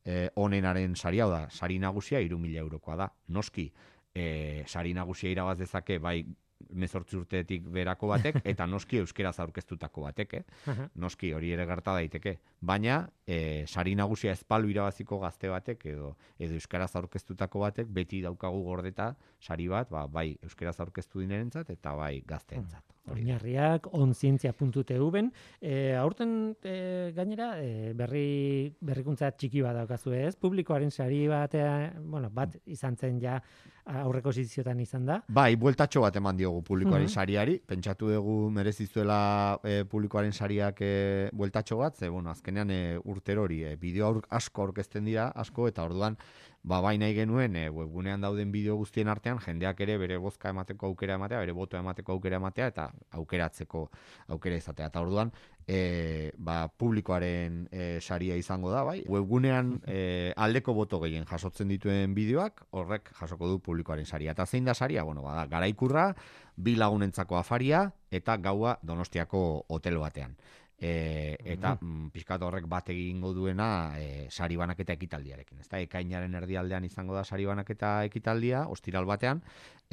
eh, 0.05 0.29
onenaren 0.35 0.95
saria, 0.95 1.27
da, 1.27 1.47
sari 1.49 1.79
nagusia 1.79 2.19
iru 2.19 2.39
mila 2.39 2.59
eurokoa 2.59 2.95
da. 2.95 3.09
Noski, 3.27 3.71
eh, 4.13 4.63
sari 4.67 4.93
nagusia 4.93 5.31
irabaz 5.31 5.57
dezake, 5.59 5.99
bai, 5.99 6.23
mezortzi 6.69 7.17
urteetik 7.17 7.65
berako 7.73 8.11
batek, 8.11 8.39
eta 8.53 8.67
noski 8.69 8.99
euskeraz 9.01 9.37
aurkeztutako 9.43 10.05
batek, 10.07 10.35
eh? 10.39 10.75
noski 11.01 11.31
hori 11.33 11.51
ere 11.55 11.65
gerta 11.69 11.95
daiteke. 11.97 12.37
Baina, 12.61 13.01
e, 13.25 13.65
sari 13.67 13.95
nagusia 13.97 14.35
ezpalu 14.37 14.71
irabaziko 14.73 15.19
gazte 15.23 15.51
batek, 15.51 15.85
edo, 15.93 16.13
edo 16.39 16.57
euskaraz 16.59 16.91
aurkeztutako 16.99 17.65
batek, 17.65 17.91
beti 17.91 18.21
daukagu 18.25 18.63
gordeta, 18.67 19.11
sari 19.41 19.67
bat, 19.71 19.89
ba, 19.91 20.05
bai 20.07 20.31
euskaraz 20.43 20.77
aurkeztu 20.83 21.23
dinerentzat, 21.23 21.73
eta 21.73 21.95
bai 21.97 22.19
gazteentzat. 22.27 22.85
Oinarriak 23.09 23.87
onzientzia.tv-en. 23.97 25.31
E, 25.59 25.95
aurten 25.97 26.53
e, 26.61 26.75
gainera, 27.15 27.55
e, 27.57 27.93
berri, 27.97 28.71
berrikuntza 28.79 29.31
txiki 29.33 29.63
bat 29.65 29.75
daukazu 29.79 30.13
ez, 30.13 30.35
publikoaren 30.37 30.91
sari 30.91 31.23
batea, 31.31 31.93
bueno, 31.97 32.29
bat 32.29 32.59
izan 32.65 32.97
zen 32.97 33.17
ja 33.21 33.39
aurreko 33.85 34.31
ziziotan 34.31 34.79
izan 34.79 35.07
da. 35.09 35.17
Bai, 35.27 35.55
bueltatxo 35.59 36.03
bat 36.05 36.15
eman 36.21 36.37
diogu 36.37 36.61
publikoaren 36.67 37.09
uh 37.09 37.11
sariari, 37.11 37.57
pentsatu 37.67 38.11
dugu 38.13 38.35
merezizuela 38.53 39.57
e, 39.65 39.81
publikoaren 39.89 40.31
sariak 40.31 40.81
e, 40.85 40.93
bueltatxo 41.33 41.77
bat, 41.81 41.97
ze, 41.97 42.09
bueno, 42.09 42.29
azkenean 42.29 42.69
e, 42.71 42.81
urter 43.03 43.41
hori, 43.41 43.63
e, 43.65 43.75
bideo 43.81 44.13
asko 44.29 44.67
aurkezten 44.67 45.09
dira, 45.09 45.31
asko, 45.35 45.67
eta 45.67 45.83
orduan, 45.83 46.17
ba 46.63 46.81
bai 46.81 46.97
nahi 47.01 47.15
genuen 47.17 47.55
e, 47.55 47.69
webgunean 47.73 48.21
dauden 48.21 48.51
bideo 48.53 48.75
guztien 48.77 49.09
artean 49.09 49.39
jendeak 49.41 49.79
ere 49.81 49.97
bere 49.97 50.17
bozka 50.21 50.51
emateko 50.53 50.91
aukera 50.91 51.15
ematea, 51.17 51.39
bere 51.41 51.55
boto 51.57 51.77
emateko 51.77 52.13
aukera 52.13 52.37
ematea 52.37 52.67
eta 52.69 52.91
aukeratzeko 53.17 53.87
aukera 54.35 54.59
izatea. 54.61 54.91
Eta 54.91 55.01
orduan, 55.01 55.31
e, 55.67 56.31
ba, 56.37 56.67
publikoaren 56.69 57.65
e, 57.71 57.99
saria 58.01 58.37
izango 58.37 58.71
da, 58.71 58.83
bai. 58.85 59.01
Webgunean 59.09 59.79
e, 59.87 60.33
aldeko 60.37 60.75
boto 60.77 61.01
gehien 61.01 61.25
jasotzen 61.25 61.71
dituen 61.73 62.13
bideoak, 62.13 62.65
horrek 62.77 63.09
jasoko 63.19 63.49
du 63.49 63.59
publikoaren 63.59 64.05
saria. 64.05 64.37
Eta 64.37 64.45
zein 64.45 64.65
da 64.69 64.77
saria? 64.77 65.03
Bueno, 65.03 65.25
bada, 65.25 65.47
garaikurra, 65.49 66.11
bi 66.55 66.75
lagunentzako 66.77 67.37
afaria 67.39 67.87
eta 68.11 68.37
gaua 68.37 68.77
donostiako 68.85 69.65
hotel 69.69 69.97
batean. 69.97 70.35
E, 70.81 71.37
eta 71.45 71.75
mm, 71.77 72.07
pizkat 72.09 72.41
horrek 72.41 72.65
bat 72.65 72.87
egingo 72.89 73.35
duena 73.37 73.93
e, 74.01 74.25
sari 74.33 74.55
banaketa 74.57 74.95
ekitaldiarekin. 74.97 75.59
Ezta 75.61 75.77
ekainaren 75.77 76.33
erdialdean 76.39 76.87
izango 76.87 77.13
da 77.13 77.21
sari 77.23 77.45
banaketa 77.45 77.99
ekitaldia, 78.07 78.63
ostiral 78.65 79.05
batean, 79.05 79.43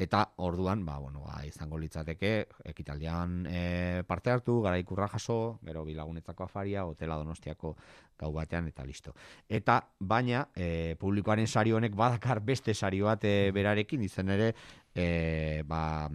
eta 0.01 0.23
orduan, 0.41 0.81
ba, 0.87 0.97
bueno, 0.97 1.21
ba, 1.27 1.43
izango 1.45 1.77
litzateke 1.77 2.33
ekitaldian 2.71 3.45
e, 3.45 3.61
parte 4.09 4.33
hartu, 4.33 4.57
garaikurra 4.65 5.11
jaso, 5.13 5.59
gero 5.61 5.85
bilagunetzako 5.85 6.47
afaria, 6.47 6.87
hotela 6.89 7.21
donostiako 7.21 7.75
gau 8.17 8.33
batean, 8.33 8.73
eta 8.73 8.87
listo. 8.87 9.13
Eta, 9.45 9.77
baina, 9.99 10.47
e, 10.55 10.95
publikoaren 10.97 11.45
sari 11.45 11.75
honek 11.75 11.93
badakar 11.93 12.41
beste 12.41 12.73
sari 12.73 13.05
bat 13.05 13.29
e, 13.29 13.51
berarekin, 13.53 14.01
izan 14.09 14.33
ere, 14.33 14.55
e, 14.95 15.61
ba, 15.69 16.09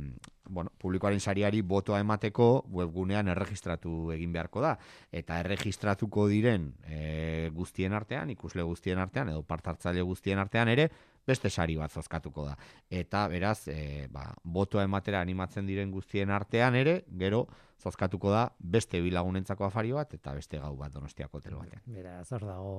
bueno, 0.49 0.71
publikoaren 0.79 1.21
sariari 1.21 1.63
botoa 1.63 2.01
emateko 2.03 2.67
webgunean 2.73 3.29
erregistratu 3.33 4.13
egin 4.15 4.33
beharko 4.33 4.63
da. 4.65 4.75
Eta 5.13 5.39
erregistratuko 5.41 6.27
diren 6.29 6.71
e, 6.85 7.51
guztien 7.55 7.93
artean, 7.97 8.31
ikusle 8.35 8.63
guztien 8.63 8.99
artean, 8.99 9.33
edo 9.33 9.43
partartzaile 9.43 10.03
guztien 10.03 10.39
artean 10.39 10.69
ere, 10.69 10.89
beste 11.27 11.51
sari 11.51 11.77
bat 11.81 11.93
zozkatuko 11.93 12.45
da. 12.51 12.57
Eta 12.91 13.27
beraz, 13.33 13.67
e, 13.69 14.07
ba, 14.13 14.27
botoa 14.45 14.85
ematera 14.85 15.23
animatzen 15.25 15.67
diren 15.67 15.91
guztien 15.95 16.31
artean 16.31 16.77
ere, 16.77 17.03
gero 17.21 17.47
zozkatuko 17.81 18.31
da 18.33 18.45
beste 18.59 19.01
bilagunentzako 19.05 19.67
afario 19.67 19.97
bat 20.01 20.13
eta 20.15 20.35
beste 20.37 20.61
gau 20.61 20.75
bat 20.77 20.93
donostiako 20.93 21.41
hotel 21.41 21.57
batean. 21.59 21.83
Beraz, 21.87 22.29
hor 22.33 22.47
dago 22.49 22.77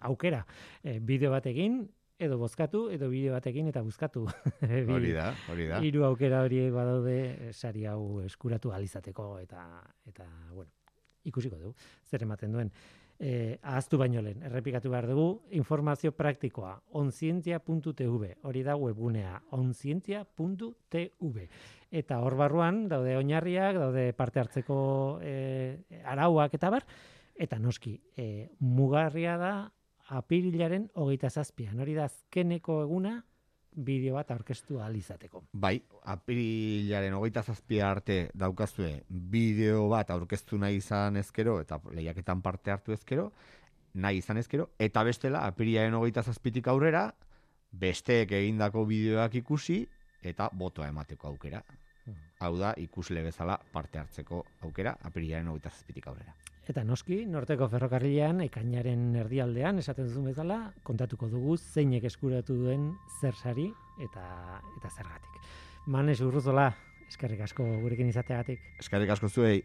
aukera. 0.00 0.44
E, 0.82 0.98
bideo 1.00 1.30
bat 1.32 1.46
egin, 1.52 1.84
edo 2.18 2.38
bozkatu 2.40 2.86
edo 2.94 3.08
bideo 3.12 3.34
batekin 3.36 3.68
eta 3.70 3.82
buzkatu. 3.84 4.24
hori 4.96 5.12
da, 5.12 5.30
hori 5.52 5.68
da. 5.68 5.80
Hiru 5.84 6.06
aukera 6.08 6.42
horiek 6.46 6.72
badaude 6.74 7.52
sari 7.52 7.86
hau 7.86 8.22
eskuratu 8.24 8.72
alizateko 8.72 9.36
eta 9.42 9.66
eta 10.08 10.28
bueno, 10.52 10.70
ikusiko 11.24 11.58
dugu 11.60 11.74
zer 12.08 12.24
ematen 12.26 12.56
duen. 12.56 12.72
Eh, 13.18 13.56
ahaztu 13.64 13.96
baino 13.96 14.20
lehen, 14.20 14.42
errepikatu 14.44 14.90
behar 14.92 15.06
dugu, 15.08 15.40
informazio 15.56 16.10
praktikoa, 16.12 16.74
onzientzia.tv, 17.00 18.34
hori 18.44 18.62
da 18.62 18.74
webgunea, 18.76 19.38
onzientzia.tv. 19.56 21.46
Eta 21.96 22.18
hor 22.20 22.36
barruan, 22.36 22.82
daude 22.92 23.16
oinarriak, 23.16 23.78
daude 23.80 24.10
parte 24.12 24.42
hartzeko 24.42 24.76
eh, 25.24 26.02
arauak 26.04 26.58
eta 26.60 26.68
bar, 26.76 26.84
eta 27.32 27.58
noski, 27.58 27.94
eh, 28.20 28.50
mugarria 28.60 29.38
da, 29.40 29.54
apirilaren 30.08 30.90
hogeita 30.94 31.30
zazpian. 31.30 31.80
Hori 31.80 31.94
da 31.94 32.06
azkeneko 32.06 32.82
eguna 32.84 33.16
bideo 33.76 34.14
bat 34.16 34.30
aurkeztu 34.32 34.80
alizateko. 34.80 35.42
Bai, 35.52 35.76
apirilaren 36.12 37.14
hogeita 37.14 37.42
zazpia 37.42 37.90
arte 37.90 38.18
daukazue 38.34 39.02
bideo 39.08 39.86
bat 39.92 40.10
aurkeztu 40.10 40.58
nahi 40.58 40.80
izan 40.80 41.16
ezkero 41.20 41.58
eta 41.60 41.80
lehiaketan 41.90 42.42
parte 42.42 42.72
hartu 42.72 42.96
ezkero, 42.96 43.30
nahi 43.94 44.22
izan 44.22 44.40
ezkero, 44.40 44.70
eta 44.78 45.04
bestela 45.04 45.44
apirilaren 45.46 45.94
hogeita 45.94 46.22
zazpitik 46.22 46.68
aurrera 46.68 47.10
besteek 47.72 48.32
egindako 48.32 48.86
bideoak 48.88 49.34
ikusi 49.42 49.82
eta 50.22 50.48
botoa 50.52 50.88
emateko 50.88 51.28
aukera. 51.28 51.62
Hmm. 52.06 52.16
Hau 52.40 52.56
da, 52.58 52.72
ikusle 52.80 53.22
bezala 53.22 53.58
parte 53.72 53.98
hartzeko 53.98 54.44
aukera 54.62 54.96
apirilaren 55.02 55.52
hogeita 55.52 55.74
zazpitik 55.74 56.08
aurrera. 56.08 56.36
Eta 56.66 56.82
noski, 56.82 57.20
norteko 57.30 57.68
ferrokarrilean, 57.70 58.40
ekainaren 58.48 59.14
erdialdean, 59.20 59.78
esaten 59.78 60.08
zuen 60.10 60.32
bezala, 60.32 60.56
kontatuko 60.88 61.28
dugu 61.30 61.54
zeinek 61.56 62.08
eskuratu 62.10 62.56
duen 62.58 62.88
zer 63.20 63.38
sari 63.38 63.68
eta, 64.02 64.24
eta 64.80 64.90
zergatik. 64.90 65.36
Manes 65.86 66.18
urruzola, 66.26 66.72
eskerrik 67.06 67.44
asko 67.46 67.66
gurekin 67.84 68.10
izateagatik. 68.10 68.66
Eskerrik 68.82 69.14
asko 69.14 69.30
zuei. 69.30 69.60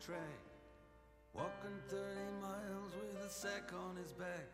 Track, 0.00 0.18
walking 1.34 1.76
30 1.88 2.00
miles 2.40 2.92
with 2.94 3.26
a 3.26 3.28
sack 3.28 3.70
on 3.86 3.96
his 3.96 4.12
back. 4.14 4.48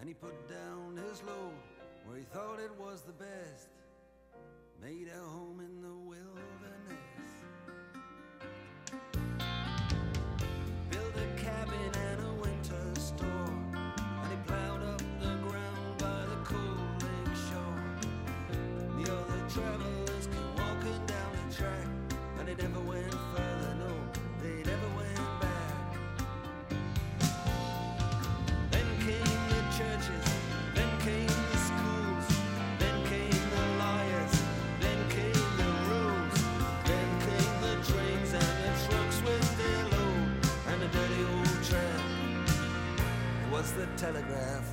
And 0.00 0.08
he 0.08 0.14
put 0.14 0.48
down 0.48 0.96
his 1.08 1.22
load 1.22 1.52
where 2.04 2.16
he 2.18 2.24
thought 2.24 2.58
it 2.58 2.72
was 2.76 3.02
the 3.02 3.12
best. 3.12 3.68
Made 4.82 5.06
a 5.14 5.20
home 5.28 5.60
in 5.60 5.80
the 5.80 5.94
wilderness. 5.94 7.30
Built 10.90 11.14
a 11.14 11.40
cabin 11.40 11.92
and 11.94 12.26
a 12.26 12.32
winter 12.42 13.00
store. 13.00 13.54
And 13.76 14.30
he 14.30 14.36
plowed 14.44 14.82
up 14.82 15.02
the 15.20 15.36
ground 15.46 15.98
by 15.98 16.26
the 16.26 16.40
cold 16.42 17.02
lake 17.04 17.36
shore. 17.46 17.80
The 18.98 19.12
other 19.12 19.48
travelers 19.48 20.26
came 20.26 20.54
walking 20.56 21.06
down 21.06 21.30
the 21.48 21.54
track. 21.54 21.86
And 22.40 22.48
they 22.48 22.56
never 22.60 22.80
went 22.80 23.14
further, 23.14 23.53
the 43.76 43.86
telegraph 43.96 44.63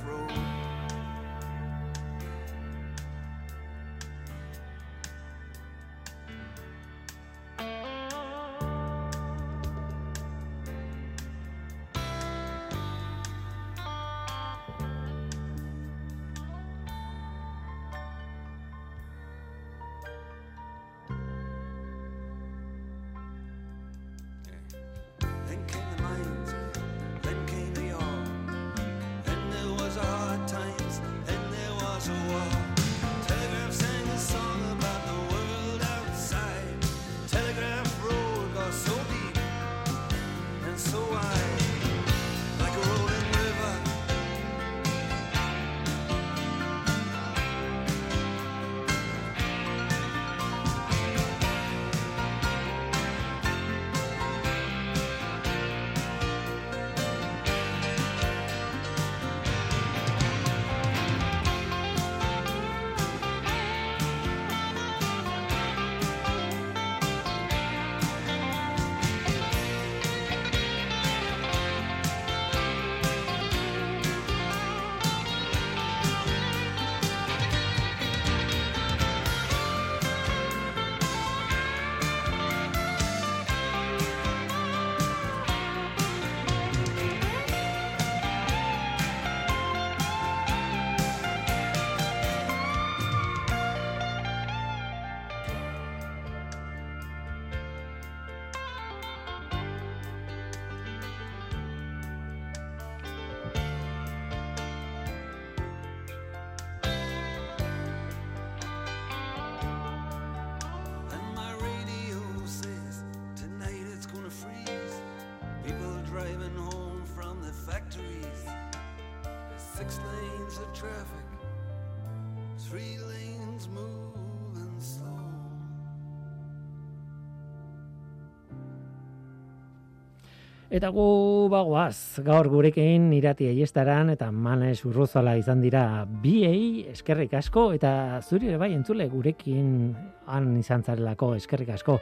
Eta 130.72 130.88
gu 130.88 131.50
bagoaz, 131.52 132.22
gaur 132.24 132.46
gurekin 132.48 133.10
irati 133.12 133.44
aiestaran 133.50 134.08
eta 134.14 134.30
manes 134.32 134.78
urruzala 134.88 135.34
izan 135.36 135.60
dira 135.60 136.06
biei 136.22 136.86
eskerrik 136.88 137.34
asko 137.36 137.66
eta 137.76 138.22
zuri 138.24 138.48
ere 138.48 138.56
bai 138.56 138.70
entzule 138.72 139.04
gurekin 139.12 139.92
han 140.32 140.48
izan 140.56 140.80
zarelako 140.80 141.34
eskerrik 141.36 141.74
asko. 141.76 141.98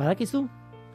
Badakizu, 0.00 0.40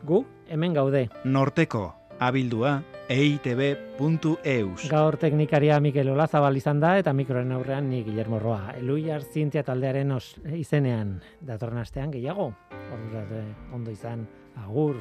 gu 0.09 0.24
hemen 0.49 0.74
gaude. 0.74 1.05
Norteko, 1.24 1.86
abildua, 2.18 2.80
eitb.eus. 3.14 4.89
Gaur 4.89 5.22
teknikaria 5.22 5.78
Mikel 5.86 6.09
Olazabal 6.18 6.57
izan 6.57 6.82
da 6.82 6.97
eta 6.97 7.14
mikroen 7.14 7.53
aurrean 7.53 7.93
ni 7.93 8.01
Guillermo 8.01 8.41
Roa. 8.41 8.74
Eluiar 8.82 9.22
zintia 9.22 9.61
taldearen 9.61 10.18
os, 10.18 10.39
izenean 10.49 11.20
datorren 11.45 11.86
astean 11.86 12.09
gehiago. 12.18 12.55
Ordura 12.89 13.43
ondo 13.70 13.93
izan, 13.93 14.26
agur. 14.66 14.97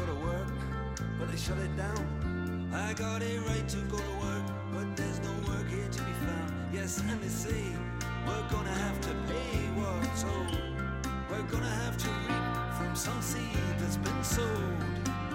Go 0.00 0.06
to 0.06 0.20
work 0.20 0.48
but 1.18 1.30
they 1.30 1.36
shut 1.36 1.58
it 1.58 1.76
down. 1.76 2.70
I 2.72 2.92
got 2.94 3.22
a 3.22 3.38
right 3.40 3.68
to 3.68 3.76
go 3.92 3.98
to 3.98 4.14
work, 4.24 4.46
but 4.72 4.96
there's 4.96 5.20
no 5.20 5.32
work 5.48 5.68
here 5.68 5.88
to 5.90 6.02
be 6.02 6.12
found. 6.24 6.52
Yes, 6.72 7.00
and 7.00 7.20
they 7.20 7.28
say 7.28 7.62
we're 8.26 8.48
gonna 8.50 8.78
have 8.86 9.00
to 9.02 9.12
pay 9.28 9.58
what's 9.78 10.24
owed. 10.24 10.58
We're 11.30 11.50
gonna 11.50 11.76
have 11.84 11.96
to 11.98 12.08
reap 12.08 12.76
from 12.78 12.96
some 12.96 13.20
seed 13.20 13.58
that's 13.78 13.98
been 13.98 14.24
sowed. 14.24 15.29